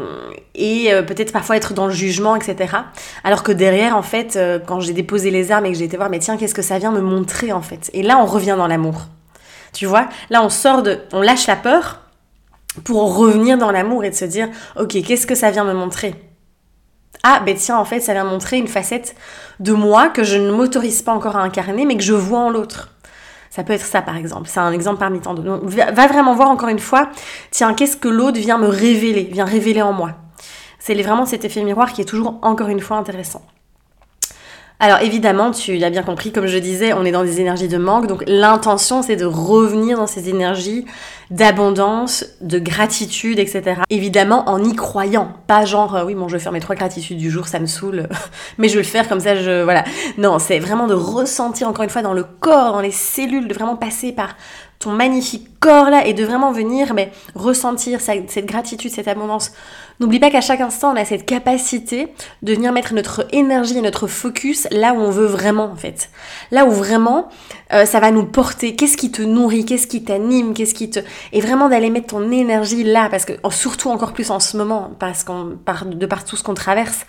et 0.56 0.94
euh, 0.94 1.02
peut-être 1.02 1.32
parfois 1.32 1.56
être 1.56 1.74
dans 1.74 1.88
le 1.88 1.94
jugement, 1.94 2.36
etc. 2.36 2.76
Alors 3.24 3.44
que 3.44 3.54
derrière, 3.54 3.96
en 3.96 4.02
fait, 4.02 4.36
euh, 4.36 4.60
quand 4.60 4.82
j'ai 4.82 4.94
déposé 4.94 5.32
les 5.32 5.52
armes 5.52 5.66
et 5.66 5.72
que 5.72 5.78
j'ai 5.78 5.86
été 5.86 5.96
voir, 5.96 6.10
mais 6.10 6.20
tiens, 6.20 6.36
qu'est-ce 6.36 6.56
que 6.56 6.62
ça 6.62 6.78
vient 6.78 6.92
me 6.92 7.02
montrer 7.02 7.54
en 7.54 7.62
fait? 7.62 7.90
Et 7.94 8.04
là, 8.04 8.18
on 8.20 8.26
revient 8.26 8.56
dans 8.58 8.68
l'amour. 8.68 9.08
Tu 9.72 9.86
vois, 9.86 10.10
là, 10.30 10.44
on 10.44 10.50
sort 10.50 10.84
de, 10.84 11.00
on 11.14 11.22
lâche 11.22 11.48
la 11.48 11.56
peur 11.56 12.02
pour 12.84 13.16
revenir 13.16 13.58
dans 13.58 13.72
l'amour 13.72 14.04
et 14.04 14.10
de 14.10 14.16
se 14.16 14.26
dire, 14.26 14.50
ok, 14.80 15.02
qu'est-ce 15.04 15.28
que 15.28 15.36
ça 15.36 15.52
vient 15.52 15.64
me 15.64 15.74
montrer? 15.74 16.16
Ah, 17.24 17.42
ben 17.46 17.56
tiens, 17.56 17.78
en 17.78 17.86
fait, 17.86 18.00
ça 18.00 18.14
vient 18.14 18.24
montrer 18.24 18.58
une 18.58 18.68
facette 18.68 19.16
de 19.60 19.74
moi 19.74 20.10
que 20.10 20.24
je 20.24 20.38
ne 20.38 20.52
m'autorise 20.52 21.02
pas 21.02 21.12
encore 21.12 21.36
à 21.36 21.42
incarner, 21.42 21.86
mais 21.86 21.98
que 21.98 22.04
je 22.04 22.14
vois 22.14 22.40
en 22.40 22.50
l'autre. 22.50 22.96
Ça 23.50 23.64
peut 23.64 23.74
être 23.74 23.86
ça, 23.86 24.02
par 24.02 24.16
exemple. 24.16 24.48
C'est 24.48 24.60
un 24.60 24.72
exemple 24.72 25.00
parmi 25.00 25.20
tant 25.20 25.34
d'autres. 25.34 25.66
Va 25.66 26.08
vraiment 26.08 26.36
voir 26.36 26.50
encore 26.50 26.70
une 26.70 26.80
fois, 26.80 27.10
tiens, 27.52 27.74
qu'est-ce 27.74 27.98
que 27.98 28.08
l'autre 28.08 28.40
vient 28.40 28.58
me 28.58 28.68
révéler, 28.68 29.24
vient 29.24 29.46
révéler 29.46 29.82
en 29.82 29.92
moi? 29.92 30.12
C'est 30.78 30.96
vraiment 31.02 31.26
cet 31.26 31.44
effet 31.44 31.64
miroir 31.64 31.92
qui 31.92 32.02
est 32.02 32.06
toujours, 32.06 32.40
encore 32.42 32.70
une 32.70 32.80
fois, 32.80 32.98
intéressant. 32.98 33.42
Alors 34.82 35.00
évidemment, 35.02 35.52
tu 35.52 35.76
l'as 35.76 35.90
bien 35.90 36.04
compris, 36.04 36.32
comme 36.32 36.46
je 36.46 36.58
disais, 36.58 36.94
on 36.94 37.04
est 37.04 37.12
dans 37.12 37.24
des 37.24 37.42
énergies 37.42 37.68
de 37.68 37.78
manque, 37.78 38.08
donc 38.08 38.24
l'intention 38.28 39.02
c'est 39.02 39.18
de 39.18 39.26
revenir 39.26 39.98
dans 39.98 40.08
ces 40.08 40.30
énergies 40.30 40.86
d'abondance, 41.32 42.26
de 42.42 42.60
gratitude, 42.60 43.40
etc. 43.40 43.82
Évidemment 43.90 44.50
en 44.50 44.64
y 44.64 44.76
croyant, 44.76 45.34
pas 45.48 45.66
genre 45.66 45.96
euh, 45.96 46.06
oui 46.06 46.16
bon 46.16 46.28
je 46.28 46.38
vais 46.38 46.44
faire 46.44 46.52
mes 46.52 46.60
trois 46.60 46.76
gratitudes 46.76 47.18
du 47.18 47.30
jour, 47.30 47.48
ça 47.48 47.60
me 47.60 47.68
saoule, 47.68 48.08
mais 48.58 48.68
je 48.68 48.76
vais 48.76 48.82
le 48.82 48.88
faire 48.88 49.08
comme 49.08 49.20
ça, 49.20 49.36
je 49.36 49.64
voilà. 49.64 49.84
Non, 50.18 50.40
c'est 50.40 50.60
vraiment 50.60 50.88
de 50.88 50.94
ressentir 50.94 51.68
encore 51.68 51.84
une 51.84 51.90
fois 51.90 52.02
dans 52.02 52.14
le 52.14 52.24
corps, 52.24 52.74
dans 52.74 52.82
les 52.82 52.92
cellules, 52.92 53.48
de 53.48 53.54
vraiment 53.54 53.76
passer 53.76 54.12
par 54.12 54.36
ton 54.80 54.92
magnifique 54.92 55.60
corps 55.60 55.90
là 55.90 56.08
et 56.08 56.14
de 56.14 56.24
vraiment 56.24 56.54
venir 56.54 56.94
mais 56.94 57.12
ressentir 57.36 58.00
cette 58.00 58.46
gratitude, 58.46 58.92
cette 58.92 59.10
abondance. 59.10 59.52
N'oublie 60.00 60.20
pas 60.20 60.32
qu'à 60.32 60.40
chaque 60.40 60.62
instant 60.62 60.94
on 60.94 60.96
a 60.96 61.04
cette 61.04 61.26
capacité 61.26 62.14
de 62.42 62.54
venir 62.54 62.72
mettre 62.72 62.94
notre 62.94 63.28
énergie 63.34 63.78
et 63.78 63.82
notre 63.82 64.08
focus 64.08 64.68
là 64.72 64.94
où 64.94 64.98
on 65.00 65.12
veut 65.12 65.26
vraiment 65.26 65.66
en 65.66 65.76
fait. 65.76 66.10
Là 66.52 66.66
où 66.66 66.72
vraiment 66.72 67.28
euh, 67.72 67.86
ça 67.86 68.00
va 68.00 68.12
nous 68.12 68.26
porter. 68.26 68.76
Qu'est-ce 68.76 68.98
qui 68.98 69.12
te 69.12 69.22
nourrit, 69.22 69.66
qu'est-ce 69.66 69.88
qui 69.88 70.04
t'anime, 70.04 70.54
qu'est-ce 70.54 70.74
qui 70.74 70.90
te... 70.90 71.00
Et 71.34 71.42
vraiment 71.42 71.70
d'aller 71.70 71.90
mettre 71.90 72.08
ton 72.08 72.32
énergie 72.32 72.84
là 72.84 73.10
parce 73.10 73.26
que 73.26 73.34
surtout 73.52 73.90
encore 73.90 74.14
plus 74.14 74.32
en 74.32 74.40
ce 74.40 74.58
moment 74.58 74.92
parce 75.00 75.24
qu'on 75.24 75.58
par, 75.64 75.86
de 75.86 76.06
par 76.06 76.26
tout 76.26 76.36
ce 76.36 76.44
qu'on 76.44 76.56
traverse, 76.56 77.06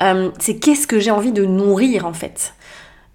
euh, 0.00 0.30
c'est 0.38 0.56
qu'est-ce 0.56 0.86
que 0.86 0.98
j'ai 1.00 1.10
envie 1.10 1.32
de 1.32 1.44
nourrir 1.44 2.06
en 2.06 2.12
fait. 2.12 2.54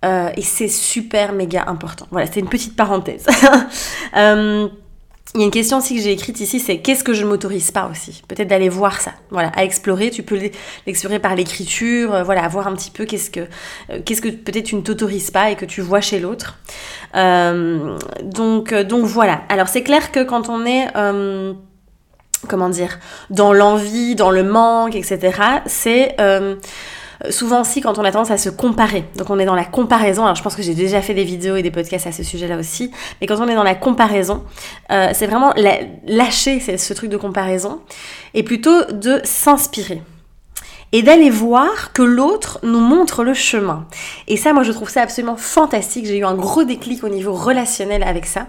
Euh, 0.06 0.30
et 0.36 0.42
c'est 0.42 0.68
super 0.68 1.34
méga 1.34 1.66
important. 1.68 2.08
Voilà, 2.12 2.28
c'est 2.32 2.40
une 2.40 2.50
petite 2.50 2.76
parenthèse. 2.76 3.26
Euh, 5.36 5.40
il 5.40 5.40
y 5.40 5.44
a 5.44 5.46
une 5.46 5.52
question 5.52 5.78
aussi 5.78 5.96
que 5.96 6.02
j'ai 6.02 6.12
écrite 6.12 6.40
ici, 6.40 6.60
c'est 6.60 6.80
qu'est-ce 6.80 7.04
que 7.04 7.14
je 7.14 7.24
ne 7.24 7.30
m'autorise 7.30 7.72
pas 7.72 7.90
aussi? 7.92 8.24
Peut-être 8.28 8.48
d'aller 8.48 8.70
voir 8.70 9.02
ça, 9.02 9.12
voilà, 9.30 9.50
à 9.50 9.64
explorer. 9.64 10.10
Tu 10.10 10.24
peux 10.24 10.40
l'explorer 10.86 11.20
par 11.20 11.36
l'écriture, 11.36 12.14
euh, 12.14 12.24
voilà, 12.24 12.48
voir 12.48 12.68
un 12.68 12.74
petit 12.74 12.92
peu 12.92 13.06
qu'est-ce 13.06 13.30
que, 13.30 13.48
qu'est-ce 14.06 14.22
que 14.22 14.30
peut-être 14.30 14.66
tu 14.66 14.76
ne 14.76 14.82
t'autorises 14.82 15.32
pas 15.32 15.52
et 15.52 15.56
que 15.56 15.66
tu 15.66 15.82
vois 15.82 16.02
chez 16.02 16.20
l'autre. 16.20 16.60
donc, 17.14 18.74
donc 18.74 19.06
voilà. 19.06 19.42
Alors 19.50 19.68
c'est 19.68 19.84
clair 19.84 20.12
que 20.12 20.24
quand 20.24 20.50
on 20.50 20.66
est 20.66 20.88
comment 22.48 22.70
dire, 22.70 23.00
dans 23.30 23.54
l'envie, 23.54 24.16
dans 24.16 24.32
le 24.32 24.44
manque, 24.44 24.96
etc., 24.96 25.40
c'est 25.66 26.16
euh, 26.20 26.56
souvent 27.30 27.62
aussi 27.62 27.82
quand 27.82 27.98
on 27.98 28.04
a 28.04 28.12
tendance 28.12 28.32
à 28.32 28.38
se 28.38 28.50
comparer. 28.50 29.06
Donc 29.18 29.30
on 29.30 29.40
est 29.40 29.46
dans 29.46 29.56
la 29.56 29.66
comparaison. 29.66 30.24
Alors 30.24 30.36
je 30.36 30.44
pense 30.44 30.56
que 30.56 30.62
j'ai 30.62 30.76
déjà 30.76 31.02
fait 31.02 31.14
des 31.14 31.24
vidéos 31.24 31.56
et 31.56 31.62
des 31.62 31.72
podcasts 31.72 32.08
à 32.08 32.12
ce 32.12 32.24
sujet-là 32.24 32.58
aussi. 32.58 32.92
Mais 33.22 33.28
quand 33.28 33.40
on 33.40 33.48
est 33.48 33.56
dans 33.56 33.64
la 33.64 33.76
comparaison, 33.76 34.44
euh, 34.92 35.10
c'est 35.14 35.28
vraiment 35.28 35.54
lâcher 36.06 36.60
ce 36.60 36.94
truc 36.94 37.10
de 37.10 37.18
comparaison 37.18 37.82
et 38.34 38.44
plutôt 38.44 38.86
de 38.92 39.22
s'inspirer 39.24 40.02
et 40.92 41.04
d'aller 41.04 41.30
voir 41.30 41.92
que 41.94 42.02
l'autre 42.02 42.60
nous 42.64 42.80
montre 42.80 43.24
le 43.24 43.34
chemin. 43.34 43.86
Et 44.28 44.38
ça, 44.38 44.54
moi, 44.54 44.64
je 44.64 44.72
trouve 44.72 44.90
ça 44.90 45.02
absolument 45.02 45.36
fantastique. 45.36 46.06
J'ai 46.06 46.18
eu 46.18 46.26
un 46.26 46.36
gros 46.36 46.64
déclic 46.64 47.04
au 47.04 47.10
niveau 47.10 47.34
relationnel 47.34 48.04
avec 48.04 48.26
ça. 48.26 48.48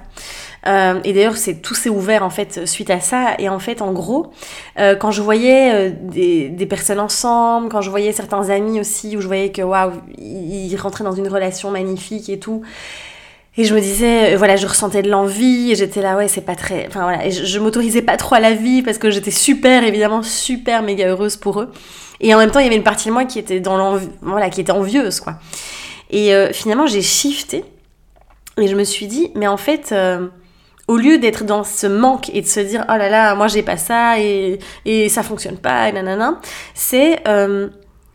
Euh, 0.66 1.00
et 1.04 1.12
d'ailleurs, 1.12 1.36
c'est 1.36 1.62
tout 1.62 1.74
s'est 1.74 1.88
ouvert 1.88 2.22
en 2.22 2.30
fait 2.30 2.66
suite 2.66 2.90
à 2.90 3.00
ça. 3.00 3.34
Et 3.38 3.48
en 3.48 3.58
fait, 3.58 3.82
en 3.82 3.92
gros, 3.92 4.32
euh, 4.78 4.96
quand 4.96 5.10
je 5.10 5.22
voyais 5.22 5.72
euh, 5.72 5.90
des, 6.00 6.48
des, 6.48 6.66
personnes 6.66 7.00
ensemble, 7.00 7.68
quand 7.68 7.80
je 7.80 7.90
voyais 7.90 8.12
certains 8.12 8.50
amis 8.50 8.80
aussi, 8.80 9.16
où 9.16 9.20
je 9.20 9.26
voyais 9.26 9.52
que 9.52 9.62
waouh, 9.62 9.92
ils 10.18 10.76
rentraient 10.76 11.04
dans 11.04 11.12
une 11.12 11.28
relation 11.28 11.70
magnifique 11.70 12.28
et 12.28 12.38
tout. 12.38 12.62
Et 13.56 13.64
je 13.64 13.74
me 13.74 13.80
disais, 13.80 14.36
voilà, 14.36 14.54
je 14.54 14.66
ressentais 14.68 15.02
de 15.02 15.10
l'envie 15.10 15.72
et 15.72 15.74
j'étais 15.74 16.00
là, 16.00 16.16
ouais, 16.16 16.28
c'est 16.28 16.42
pas 16.42 16.54
très. 16.54 16.86
Enfin 16.86 17.02
voilà, 17.02 17.26
et 17.26 17.32
je, 17.32 17.44
je 17.44 17.58
m'autorisais 17.58 18.02
pas 18.02 18.16
trop 18.16 18.36
à 18.36 18.40
la 18.40 18.52
vie 18.52 18.82
parce 18.82 18.98
que 18.98 19.10
j'étais 19.10 19.32
super, 19.32 19.82
évidemment, 19.82 20.22
super 20.22 20.82
méga 20.82 21.08
heureuse 21.08 21.36
pour 21.36 21.60
eux. 21.60 21.72
Et 22.20 22.34
en 22.34 22.38
même 22.38 22.52
temps, 22.52 22.60
il 22.60 22.64
y 22.64 22.66
avait 22.66 22.76
une 22.76 22.84
partie 22.84 23.08
de 23.08 23.12
moi 23.12 23.24
qui 23.24 23.38
était 23.38 23.58
dans 23.58 23.76
l'envie, 23.76 24.08
voilà, 24.22 24.48
qui 24.50 24.60
était 24.60 24.72
envieuse, 24.72 25.20
quoi. 25.20 25.34
Et 26.10 26.32
finalement, 26.52 26.86
j'ai 26.86 27.02
shifté 27.02 27.64
et 28.56 28.66
je 28.66 28.74
me 28.74 28.82
suis 28.82 29.06
dit, 29.06 29.30
mais 29.34 29.46
en 29.46 29.58
fait, 29.58 29.92
au 30.88 30.96
lieu 30.96 31.18
d'être 31.18 31.44
dans 31.44 31.64
ce 31.64 31.86
manque 31.86 32.30
et 32.34 32.40
de 32.40 32.46
se 32.46 32.60
dire 32.60 32.84
oh 32.88 32.96
là 32.96 33.08
là 33.08 33.34
moi 33.34 33.46
j'ai 33.46 33.62
pas 33.62 33.76
ça 33.76 34.18
et, 34.18 34.58
et 34.84 35.08
ça 35.08 35.22
fonctionne 35.22 35.58
pas 35.58 35.88
et 35.88 35.92
nanana 35.92 36.40
c'est 36.74 37.20
euh, 37.28 37.68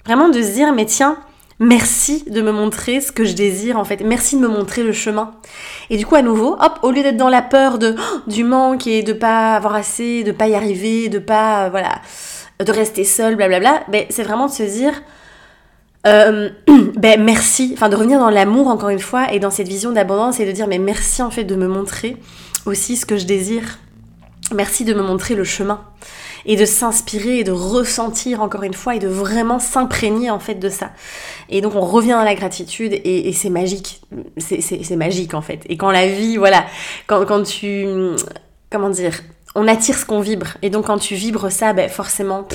vraiment 0.05 0.29
de 0.29 0.41
se 0.41 0.51
dire 0.51 0.73
mais 0.73 0.85
tiens 0.85 1.17
merci 1.59 2.25
de 2.29 2.41
me 2.41 2.51
montrer 2.51 2.99
ce 2.99 3.11
que 3.11 3.23
je 3.23 3.33
désire 3.33 3.77
en 3.77 3.85
fait. 3.85 4.03
Merci 4.03 4.35
de 4.35 4.41
me 4.41 4.47
montrer 4.47 4.83
le 4.83 4.91
chemin. 4.91 5.31
Et 5.89 5.97
du 5.97 6.05
coup 6.05 6.15
à 6.15 6.21
nouveau 6.21 6.57
hop 6.59 6.79
au 6.81 6.91
lieu 6.91 7.03
d'être 7.03 7.17
dans 7.17 7.29
la 7.29 7.41
peur 7.41 7.77
de 7.77 7.95
du 8.27 8.43
manque 8.43 8.87
et 8.87 9.03
de 9.03 9.13
pas 9.13 9.55
avoir 9.55 9.75
assez 9.75 10.23
de 10.23 10.31
pas 10.31 10.47
y 10.47 10.55
arriver 10.55 11.09
de 11.09 11.19
pas 11.19 11.69
voilà 11.69 12.01
de 12.63 12.71
rester 12.71 13.03
seul 13.03 13.35
blablabla 13.35 13.83
ben 13.89 14.05
c'est 14.09 14.23
vraiment 14.23 14.47
de 14.47 14.51
se 14.51 14.63
dire 14.63 14.93
euh, 16.05 16.49
ben 16.97 17.23
merci, 17.23 17.71
enfin 17.73 17.87
de 17.87 17.95
revenir 17.95 18.19
dans 18.19 18.29
l'amour 18.29 18.67
encore 18.67 18.89
une 18.89 18.99
fois 18.99 19.31
et 19.31 19.39
dans 19.39 19.51
cette 19.51 19.67
vision 19.67 19.91
d'abondance 19.91 20.39
et 20.39 20.45
de 20.45 20.51
dire 20.51 20.67
mais 20.67 20.79
merci 20.79 21.21
en 21.21 21.31
fait 21.31 21.45
de 21.45 21.55
me 21.55 21.67
montrer 21.67 22.17
aussi 22.65 22.97
ce 22.97 23.05
que 23.05 23.17
je 23.17 23.25
désire. 23.25 23.79
Merci 24.53 24.85
de 24.85 24.93
me 24.93 25.01
montrer 25.01 25.35
le 25.35 25.43
chemin 25.43 25.81
et 26.45 26.55
de 26.55 26.65
s'inspirer 26.65 27.39
et 27.39 27.43
de 27.43 27.51
ressentir 27.51 28.41
encore 28.41 28.63
une 28.63 28.73
fois 28.73 28.95
et 28.95 28.99
de 28.99 29.07
vraiment 29.07 29.59
s'imprégner 29.59 30.29
en 30.29 30.39
fait 30.39 30.55
de 30.55 30.69
ça. 30.69 30.91
Et 31.49 31.61
donc 31.61 31.75
on 31.75 31.81
revient 31.81 32.13
à 32.13 32.25
la 32.25 32.35
gratitude 32.35 32.93
et, 32.93 33.31
c'est 33.33 33.49
magique, 33.49 34.01
c'est 34.37 34.95
magique 34.95 35.33
en 35.33 35.41
fait. 35.41 35.61
Et 35.69 35.77
quand 35.77 35.91
la 35.91 36.07
vie, 36.07 36.37
voilà, 36.37 36.65
quand, 37.07 37.25
quand 37.25 37.43
tu, 37.43 37.87
comment 38.69 38.89
dire, 38.89 39.13
on 39.55 39.67
attire 39.67 39.97
ce 39.97 40.05
qu'on 40.05 40.19
vibre. 40.19 40.47
Et 40.61 40.69
donc 40.69 40.87
quand 40.87 40.97
tu 40.97 41.15
vibres 41.15 41.51
ça, 41.51 41.73
ben 41.73 41.89
forcément, 41.89 42.47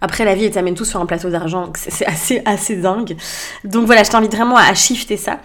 après 0.00 0.24
la 0.24 0.34
vie, 0.34 0.46
elle 0.46 0.52
t'amène 0.52 0.74
tout 0.74 0.84
sur 0.84 1.00
un 1.00 1.06
plateau 1.06 1.28
d'argent. 1.28 1.70
C'est 1.76 2.06
assez, 2.06 2.42
assez 2.46 2.76
dingue. 2.76 3.16
Donc 3.64 3.86
voilà, 3.86 4.02
je 4.02 4.10
t'invite 4.10 4.34
vraiment 4.34 4.56
à 4.56 4.72
shifter 4.74 5.16
ça. 5.16 5.38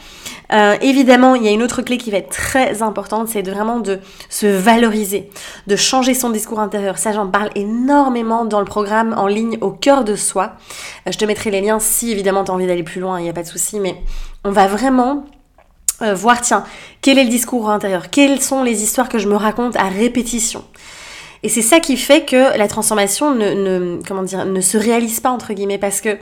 Euh, 0.53 0.75
évidemment, 0.81 1.35
il 1.35 1.43
y 1.43 1.47
a 1.47 1.51
une 1.51 1.63
autre 1.63 1.81
clé 1.81 1.97
qui 1.97 2.11
va 2.11 2.17
être 2.17 2.29
très 2.29 2.81
importante, 2.81 3.27
c'est 3.27 3.43
de 3.43 3.51
vraiment 3.51 3.79
de 3.79 3.99
se 4.29 4.45
valoriser, 4.45 5.29
de 5.67 5.75
changer 5.75 6.13
son 6.13 6.29
discours 6.29 6.59
intérieur. 6.59 6.97
Ça, 6.97 7.11
j'en 7.11 7.27
parle 7.27 7.49
énormément 7.55 8.45
dans 8.45 8.59
le 8.59 8.65
programme 8.65 9.13
en 9.17 9.27
ligne 9.27 9.57
au 9.61 9.71
cœur 9.71 10.03
de 10.03 10.15
soi. 10.15 10.53
Euh, 11.07 11.11
je 11.11 11.17
te 11.17 11.25
mettrai 11.25 11.51
les 11.51 11.61
liens 11.61 11.79
si 11.79 12.11
évidemment 12.11 12.43
tu 12.43 12.51
as 12.51 12.53
envie 12.53 12.67
d'aller 12.67 12.83
plus 12.83 13.01
loin, 13.01 13.19
il 13.19 13.23
n'y 13.23 13.29
a 13.29 13.33
pas 13.33 13.43
de 13.43 13.47
souci, 13.47 13.79
mais 13.79 13.95
on 14.43 14.51
va 14.51 14.67
vraiment 14.67 15.25
euh, 16.01 16.13
voir, 16.13 16.41
tiens, 16.41 16.65
quel 17.01 17.17
est 17.17 17.23
le 17.23 17.29
discours 17.29 17.69
intérieur? 17.69 18.09
Quelles 18.09 18.41
sont 18.41 18.63
les 18.63 18.83
histoires 18.83 19.07
que 19.07 19.17
je 19.17 19.27
me 19.27 19.35
raconte 19.35 19.75
à 19.77 19.85
répétition? 19.85 20.65
Et 21.43 21.49
c'est 21.49 21.61
ça 21.61 21.79
qui 21.79 21.95
fait 21.95 22.25
que 22.25 22.57
la 22.57 22.67
transformation 22.67 23.33
ne, 23.33 23.99
comment 24.05 24.23
dire, 24.23 24.45
ne 24.45 24.61
se 24.61 24.77
réalise 24.77 25.19
pas, 25.19 25.29
entre 25.29 25.53
guillemets, 25.53 25.77
parce 25.77 26.01
que 26.01 26.17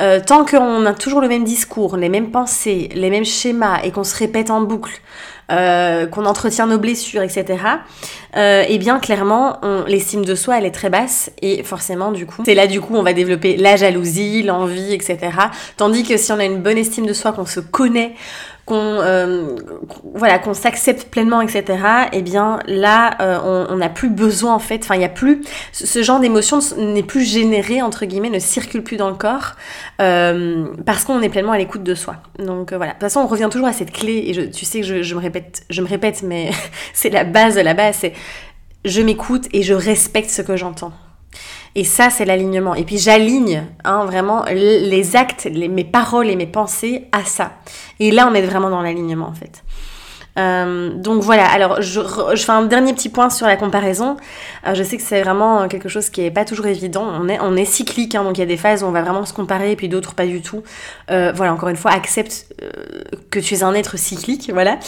euh, 0.00 0.20
tant 0.24 0.44
qu'on 0.44 0.84
a 0.86 0.92
toujours 0.92 1.20
le 1.20 1.28
même 1.28 1.44
discours, 1.44 1.96
les 1.96 2.08
mêmes 2.08 2.30
pensées, 2.30 2.88
les 2.94 3.10
mêmes 3.10 3.24
schémas, 3.24 3.80
et 3.84 3.92
qu'on 3.92 4.04
se 4.04 4.16
répète 4.16 4.50
en 4.50 4.62
boucle, 4.62 5.00
euh, 5.52 6.06
qu'on 6.06 6.24
entretient 6.24 6.66
nos 6.66 6.78
blessures, 6.78 7.22
etc., 7.22 7.58
eh 8.34 8.78
bien 8.78 8.98
clairement, 8.98 9.60
l'estime 9.86 10.24
de 10.24 10.34
soi, 10.34 10.58
elle 10.58 10.66
est 10.66 10.70
très 10.70 10.90
basse, 10.90 11.30
et 11.40 11.62
forcément, 11.62 12.10
du 12.10 12.26
coup, 12.26 12.42
c'est 12.44 12.54
là, 12.54 12.66
du 12.66 12.80
coup, 12.80 12.94
on 12.96 13.02
va 13.02 13.12
développer 13.12 13.56
la 13.56 13.76
jalousie, 13.76 14.42
l'envie, 14.42 14.92
etc. 14.92 15.18
Tandis 15.76 16.02
que 16.02 16.16
si 16.16 16.32
on 16.32 16.38
a 16.38 16.44
une 16.44 16.60
bonne 16.60 16.76
estime 16.76 17.06
de 17.06 17.14
soi, 17.14 17.32
qu'on 17.32 17.46
se 17.46 17.60
connaît, 17.60 18.14
qu'on 18.66 18.74
euh, 19.00 19.56
voilà 20.14 20.40
qu'on 20.40 20.52
s'accepte 20.52 21.08
pleinement 21.08 21.40
etc 21.40 21.62
et 22.12 22.18
eh 22.18 22.22
bien 22.22 22.58
là 22.66 23.16
euh, 23.20 23.66
on 23.70 23.76
n'a 23.76 23.88
plus 23.88 24.10
besoin 24.10 24.54
en 24.54 24.58
fait. 24.58 24.80
Enfin 24.82 24.96
il 24.96 25.00
y 25.00 25.04
a 25.04 25.08
plus 25.08 25.42
ce 25.72 26.02
genre 26.02 26.18
d'émotion 26.18 26.58
n'est 26.76 27.04
plus 27.04 27.22
généré 27.22 27.80
entre 27.80 28.04
guillemets 28.04 28.28
ne 28.28 28.40
circule 28.40 28.82
plus 28.82 28.96
dans 28.96 29.08
le 29.08 29.14
corps 29.14 29.52
euh, 30.02 30.66
parce 30.84 31.04
qu'on 31.04 31.22
est 31.22 31.28
pleinement 31.28 31.52
à 31.52 31.58
l'écoute 31.58 31.84
de 31.84 31.94
soi. 31.94 32.16
Donc 32.40 32.72
voilà. 32.72 32.88
De 32.88 32.92
toute 32.96 33.02
façon 33.02 33.20
on 33.20 33.28
revient 33.28 33.48
toujours 33.50 33.68
à 33.68 33.72
cette 33.72 33.92
clé 33.92 34.24
et 34.26 34.34
je, 34.34 34.42
tu 34.42 34.64
sais 34.64 34.80
que 34.80 34.86
je, 34.86 35.02
je 35.02 35.14
me 35.14 35.20
répète 35.20 35.62
je 35.70 35.80
me 35.80 35.86
répète 35.86 36.22
mais 36.22 36.50
c'est 36.92 37.10
la 37.10 37.22
base 37.24 37.54
de 37.54 37.60
la 37.60 37.74
base 37.74 37.98
c'est 38.00 38.14
je 38.84 39.00
m'écoute 39.00 39.48
et 39.52 39.62
je 39.62 39.74
respecte 39.74 40.30
ce 40.30 40.42
que 40.42 40.56
j'entends 40.56 40.92
et 41.76 41.84
ça, 41.84 42.08
c'est 42.08 42.24
l'alignement. 42.24 42.74
Et 42.74 42.84
puis 42.84 42.96
j'aligne 42.96 43.62
hein, 43.84 44.06
vraiment 44.06 44.46
les 44.50 45.14
actes, 45.14 45.46
mes 45.46 45.84
paroles 45.84 46.30
et 46.30 46.34
mes 46.34 46.46
pensées 46.46 47.04
à 47.12 47.22
ça. 47.24 47.52
Et 48.00 48.10
là, 48.10 48.26
on 48.30 48.34
est 48.34 48.40
vraiment 48.40 48.70
dans 48.70 48.80
l'alignement 48.80 49.26
en 49.26 49.34
fait. 49.34 49.62
Euh, 50.38 50.90
donc 50.90 51.22
voilà, 51.22 51.46
alors 51.46 51.80
je, 51.80 52.00
fais 52.36 52.52
un 52.52 52.62
dernier 52.62 52.92
petit 52.92 53.08
point 53.08 53.30
sur 53.30 53.46
la 53.46 53.56
comparaison. 53.56 54.16
Euh, 54.66 54.74
je 54.74 54.82
sais 54.82 54.96
que 54.96 55.02
c'est 55.02 55.22
vraiment 55.22 55.68
quelque 55.68 55.88
chose 55.88 56.10
qui 56.10 56.22
est 56.22 56.30
pas 56.30 56.44
toujours 56.44 56.66
évident. 56.66 57.06
On 57.20 57.28
est, 57.28 57.38
on 57.40 57.56
est 57.56 57.64
cyclique, 57.64 58.14
hein, 58.14 58.24
donc 58.24 58.38
il 58.38 58.40
y 58.40 58.44
a 58.44 58.46
des 58.46 58.56
phases 58.56 58.82
où 58.82 58.86
on 58.86 58.92
va 58.92 59.02
vraiment 59.02 59.24
se 59.24 59.32
comparer 59.32 59.72
et 59.72 59.76
puis 59.76 59.88
d'autres 59.88 60.14
pas 60.14 60.26
du 60.26 60.42
tout. 60.42 60.62
Euh, 61.10 61.32
voilà, 61.34 61.52
encore 61.52 61.68
une 61.68 61.76
fois, 61.76 61.92
accepte 61.92 62.46
euh, 62.62 62.70
que 63.30 63.38
tu 63.38 63.54
es 63.54 63.62
un 63.62 63.74
être 63.74 63.98
cyclique, 63.98 64.50
voilà. 64.52 64.78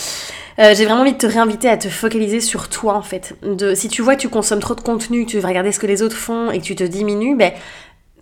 Euh, 0.59 0.75
j'ai 0.75 0.87
vraiment 0.87 1.02
envie 1.02 1.12
de 1.12 1.19
te 1.19 1.26
réinviter 1.26 1.69
à 1.69 1.76
te 1.76 1.88
focaliser 1.88 2.40
sur 2.40 2.69
toi 2.69 2.95
en 2.95 3.02
fait. 3.02 3.37
De, 3.43 3.75
si 3.75 3.88
tu 3.88 4.02
vois 4.02 4.17
que 4.17 4.21
tu 4.21 4.28
consommes 4.28 4.59
trop 4.59 4.75
de 4.75 4.81
contenu, 4.81 5.25
tu 5.25 5.38
vas 5.38 5.49
regarder 5.49 5.71
ce 5.71 5.78
que 5.78 5.87
les 5.87 6.02
autres 6.02 6.17
font 6.17 6.50
et 6.50 6.59
que 6.59 6.64
tu 6.64 6.75
te 6.75 6.83
diminues, 6.83 7.37
ben 7.37 7.52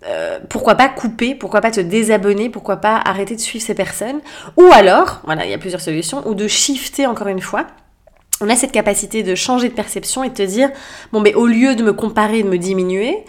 euh, 0.05 0.39
pourquoi 0.49 0.75
pas 0.75 0.89
couper, 0.89 1.35
pourquoi 1.35 1.61
pas 1.61 1.71
te 1.71 1.81
désabonner, 1.81 2.49
pourquoi 2.49 2.77
pas 2.77 2.97
arrêter 2.97 3.35
de 3.35 3.41
suivre 3.41 3.65
ces 3.65 3.73
personnes, 3.73 4.19
ou 4.55 4.65
alors, 4.73 5.21
voilà, 5.25 5.45
il 5.45 5.51
y 5.51 5.53
a 5.53 5.57
plusieurs 5.57 5.81
solutions, 5.81 6.27
ou 6.27 6.35
de 6.35 6.47
shifter 6.47 7.07
encore 7.07 7.27
une 7.27 7.41
fois. 7.41 7.65
On 8.39 8.49
a 8.49 8.55
cette 8.55 8.71
capacité 8.71 9.23
de 9.23 9.33
changer 9.33 9.69
de 9.69 9.73
perception 9.73 10.23
et 10.23 10.29
de 10.29 10.35
te 10.35 10.43
dire, 10.43 10.69
bon, 11.11 11.19
mais 11.21 11.33
au 11.33 11.47
lieu 11.47 11.75
de 11.75 11.83
me 11.83 11.93
comparer, 11.93 12.43
de 12.43 12.47
me 12.47 12.59
diminuer, 12.59 13.23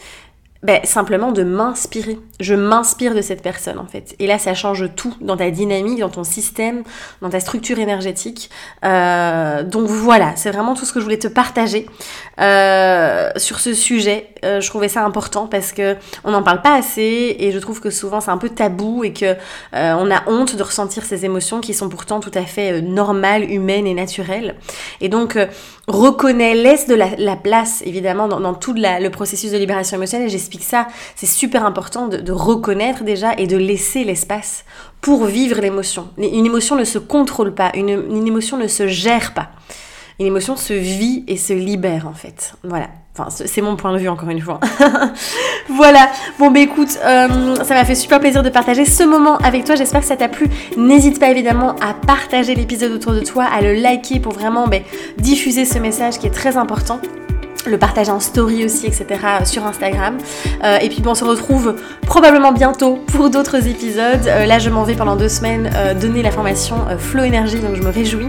ben, 0.65 0.81
simplement 0.83 1.31
de 1.31 1.45
m'inspirer. 1.45 2.19
Je 2.41 2.55
m'inspire 2.55 3.15
de 3.15 3.21
cette 3.21 3.43
personne 3.43 3.79
en 3.79 3.87
fait. 3.87 4.17
Et 4.19 4.27
là, 4.27 4.41
ça 4.41 4.55
change 4.55 4.87
tout 4.97 5.15
dans 5.21 5.37
ta 5.37 5.53
dynamique, 5.53 6.01
dans 6.01 6.09
ton 6.09 6.25
système, 6.25 6.83
dans 7.23 7.31
ta 7.31 7.39
structure 7.39 7.79
énergétique. 7.79 8.51
Euh, 8.85 9.63
donc 9.63 9.87
voilà, 9.87 10.33
c'est 10.35 10.51
vraiment 10.51 10.75
tout 10.75 10.85
ce 10.85 10.93
que 10.93 10.99
je 10.99 11.05
voulais 11.05 11.19
te 11.19 11.29
partager 11.29 11.87
euh, 12.41 13.31
sur 13.37 13.61
ce 13.61 13.73
sujet. 13.73 14.31
Euh, 14.45 14.61
je 14.61 14.69
trouvais 14.69 14.89
ça 14.89 15.05
important 15.05 15.47
parce 15.47 15.71
que 15.71 15.97
on 16.25 16.33
n'en 16.33 16.43
parle 16.43 16.61
pas 16.61 16.75
assez 16.75 17.37
et 17.39 17.53
je 17.53 17.59
trouve 17.61 17.81
que 17.81 17.91
souvent 17.91 18.21
c'est 18.21 18.33
un 18.33 18.39
peu 18.39 18.49
tabou 18.49 19.05
et 19.05 19.13
que 19.13 19.37
on 19.73 20.11
a 20.11 20.29
honte 20.29 20.57
de 20.57 20.63
ressentir 20.63 21.05
ces 21.05 21.25
émotions 21.25 21.61
qui 21.61 21.73
sont 21.73 21.89
pourtant 21.89 22.19
tout 22.19 22.33
à 22.35 22.43
fait 22.43 22.83
normales, 22.83 23.49
humaines 23.49 23.87
et 23.87 23.95
naturelles. 23.95 24.57
Et 25.01 25.09
donc 25.09 25.39
reconnais, 25.87 26.55
laisse 26.55 26.87
de 26.87 26.95
la, 26.95 27.37
place 27.37 27.83
évidemment 27.87 28.29
dans, 28.29 28.55
tout 28.55 28.75
le 28.75 29.09
processus 29.09 29.53
de 29.53 29.57
libération 29.57 29.97
émotionnelle 29.97 30.29
explique 30.49 30.65
ça. 30.65 30.89
C'est 31.15 31.27
super 31.27 31.67
important 31.67 32.09
de, 32.09 32.33
reconnaître 32.33 33.05
déjà 33.05 33.35
et 33.37 33.47
de 33.47 33.57
laisser 33.57 34.05
l'espace 34.05 34.65
pour 35.01 35.27
vivre 35.27 35.61
l'émotion. 35.61 36.09
Une 36.17 36.47
émotion 36.47 36.77
ne 36.77 36.85
se 36.85 36.99
contrôle 36.99 37.55
pas, 37.55 37.71
une, 37.75 38.27
émotion 38.27 38.57
ne 38.57 38.67
se 38.67 38.87
gère 38.87 39.35
pas. 39.35 39.51
Une 40.19 40.27
émotion 40.27 40.57
se 40.57 40.73
vit 40.73 41.25
et 41.29 41.37
se 41.37 41.53
libère 41.53 42.09
en 42.09 42.15
fait. 42.15 42.55
Voilà. 42.65 42.89
Enfin, 43.17 43.29
c'est 43.31 43.61
mon 43.61 43.77
point 43.77 43.93
de 43.93 43.99
vue 43.99 44.09
encore 44.09 44.31
une 44.31 44.41
fois. 44.41 44.61
voilà. 45.69 46.09
Bon, 46.39 46.51
bah 46.51 46.61
écoute, 46.61 46.99
euh, 47.05 47.57
ça 47.57 47.75
m'a 47.75 47.85
fait 47.85 47.97
super 47.97 48.21
plaisir 48.21 48.43
de 48.43 48.49
partager 48.49 48.85
ce 48.85 49.03
moment 49.03 49.37
avec 49.39 49.65
toi. 49.65 49.75
J'espère 49.75 50.01
que 50.01 50.07
ça 50.07 50.17
t'a 50.17 50.29
plu. 50.29 50.49
N'hésite 50.77 51.21
pas 51.21 51.31
évidemment 51.31 51.75
à 51.81 51.95
partager 51.95 52.55
l'épisode 52.55 52.93
autour 52.93 53.13
de 53.13 53.21
toi, 53.21 53.45
à 53.45 53.61
le 53.61 53.75
liker 53.75 54.21
pour 54.21 54.33
vraiment 54.33 54.67
bah, 54.67 54.79
diffuser 55.19 55.65
ce 55.65 55.79
message 55.79 56.19
qui 56.19 56.27
est 56.27 56.35
très 56.35 56.57
important 56.57 57.01
le 57.67 57.79
partager 57.79 58.11
en 58.11 58.21
story 58.21 58.65
aussi, 58.65 58.87
etc. 58.87 59.07
Euh, 59.25 59.45
sur 59.45 59.67
Instagram. 59.67 60.19
Euh, 60.65 60.79
et 60.81 60.89
puis 60.89 61.03
on 61.07 61.15
se 61.15 61.25
retrouve 61.25 61.75
probablement 62.07 62.53
bientôt 62.53 62.99
pour 63.13 63.31
d'autres 63.31 63.67
épisodes. 63.67 64.27
Euh, 64.27 64.47
là, 64.47 64.59
je 64.59 64.71
m'en 64.71 64.85
vais 64.85 64.95
pendant 64.95 65.17
deux 65.17 65.29
semaines 65.29 65.71
donner 66.01 66.23
la 66.23 66.31
formation 66.31 66.77
Flow 66.99 67.25
Énergie, 67.25 67.61
donc 67.61 67.75
je 67.75 67.83
me 67.83 67.91
réjouis. 67.91 68.29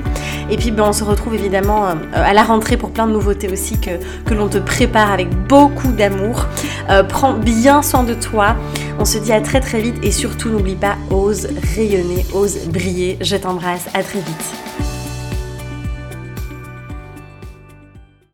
Et 0.50 0.58
puis 0.58 0.72
bon, 0.72 0.84
on 0.86 0.94
se 0.94 1.04
retrouve 1.04 1.36
évidemment 1.36 1.88
à 2.14 2.34
la 2.34 2.44
rentrée 2.44 2.78
pour 2.78 2.92
plein 2.92 3.08
de 3.08 3.12
nouveautés 3.12 3.50
aussi 3.52 3.80
que, 3.80 3.92
que 4.26 4.34
l'on 4.34 4.48
te 4.48 4.58
prépare 4.58 5.12
avec 5.12 5.30
beaucoup 5.48 5.92
d'amour. 5.92 6.46
prends 7.08 7.34
bien 7.34 7.82
soin 7.82 8.04
de 8.04 8.14
toi. 8.14 8.56
On 9.00 9.06
se 9.06 9.18
dit 9.18 9.32
à 9.32 9.42
très 9.42 9.60
très 9.60 9.82
vite 9.82 9.96
et 10.04 10.12
surtout 10.12 10.50
n'oublie 10.50 10.76
pas, 10.76 10.96
ose 11.10 11.48
rayonner, 11.76 12.26
ose 12.34 12.68
briller. 12.68 13.18
Je 13.22 13.36
t'embrasse, 13.36 13.88
à 13.94 14.04
très 14.04 14.20
vite. 14.20 14.69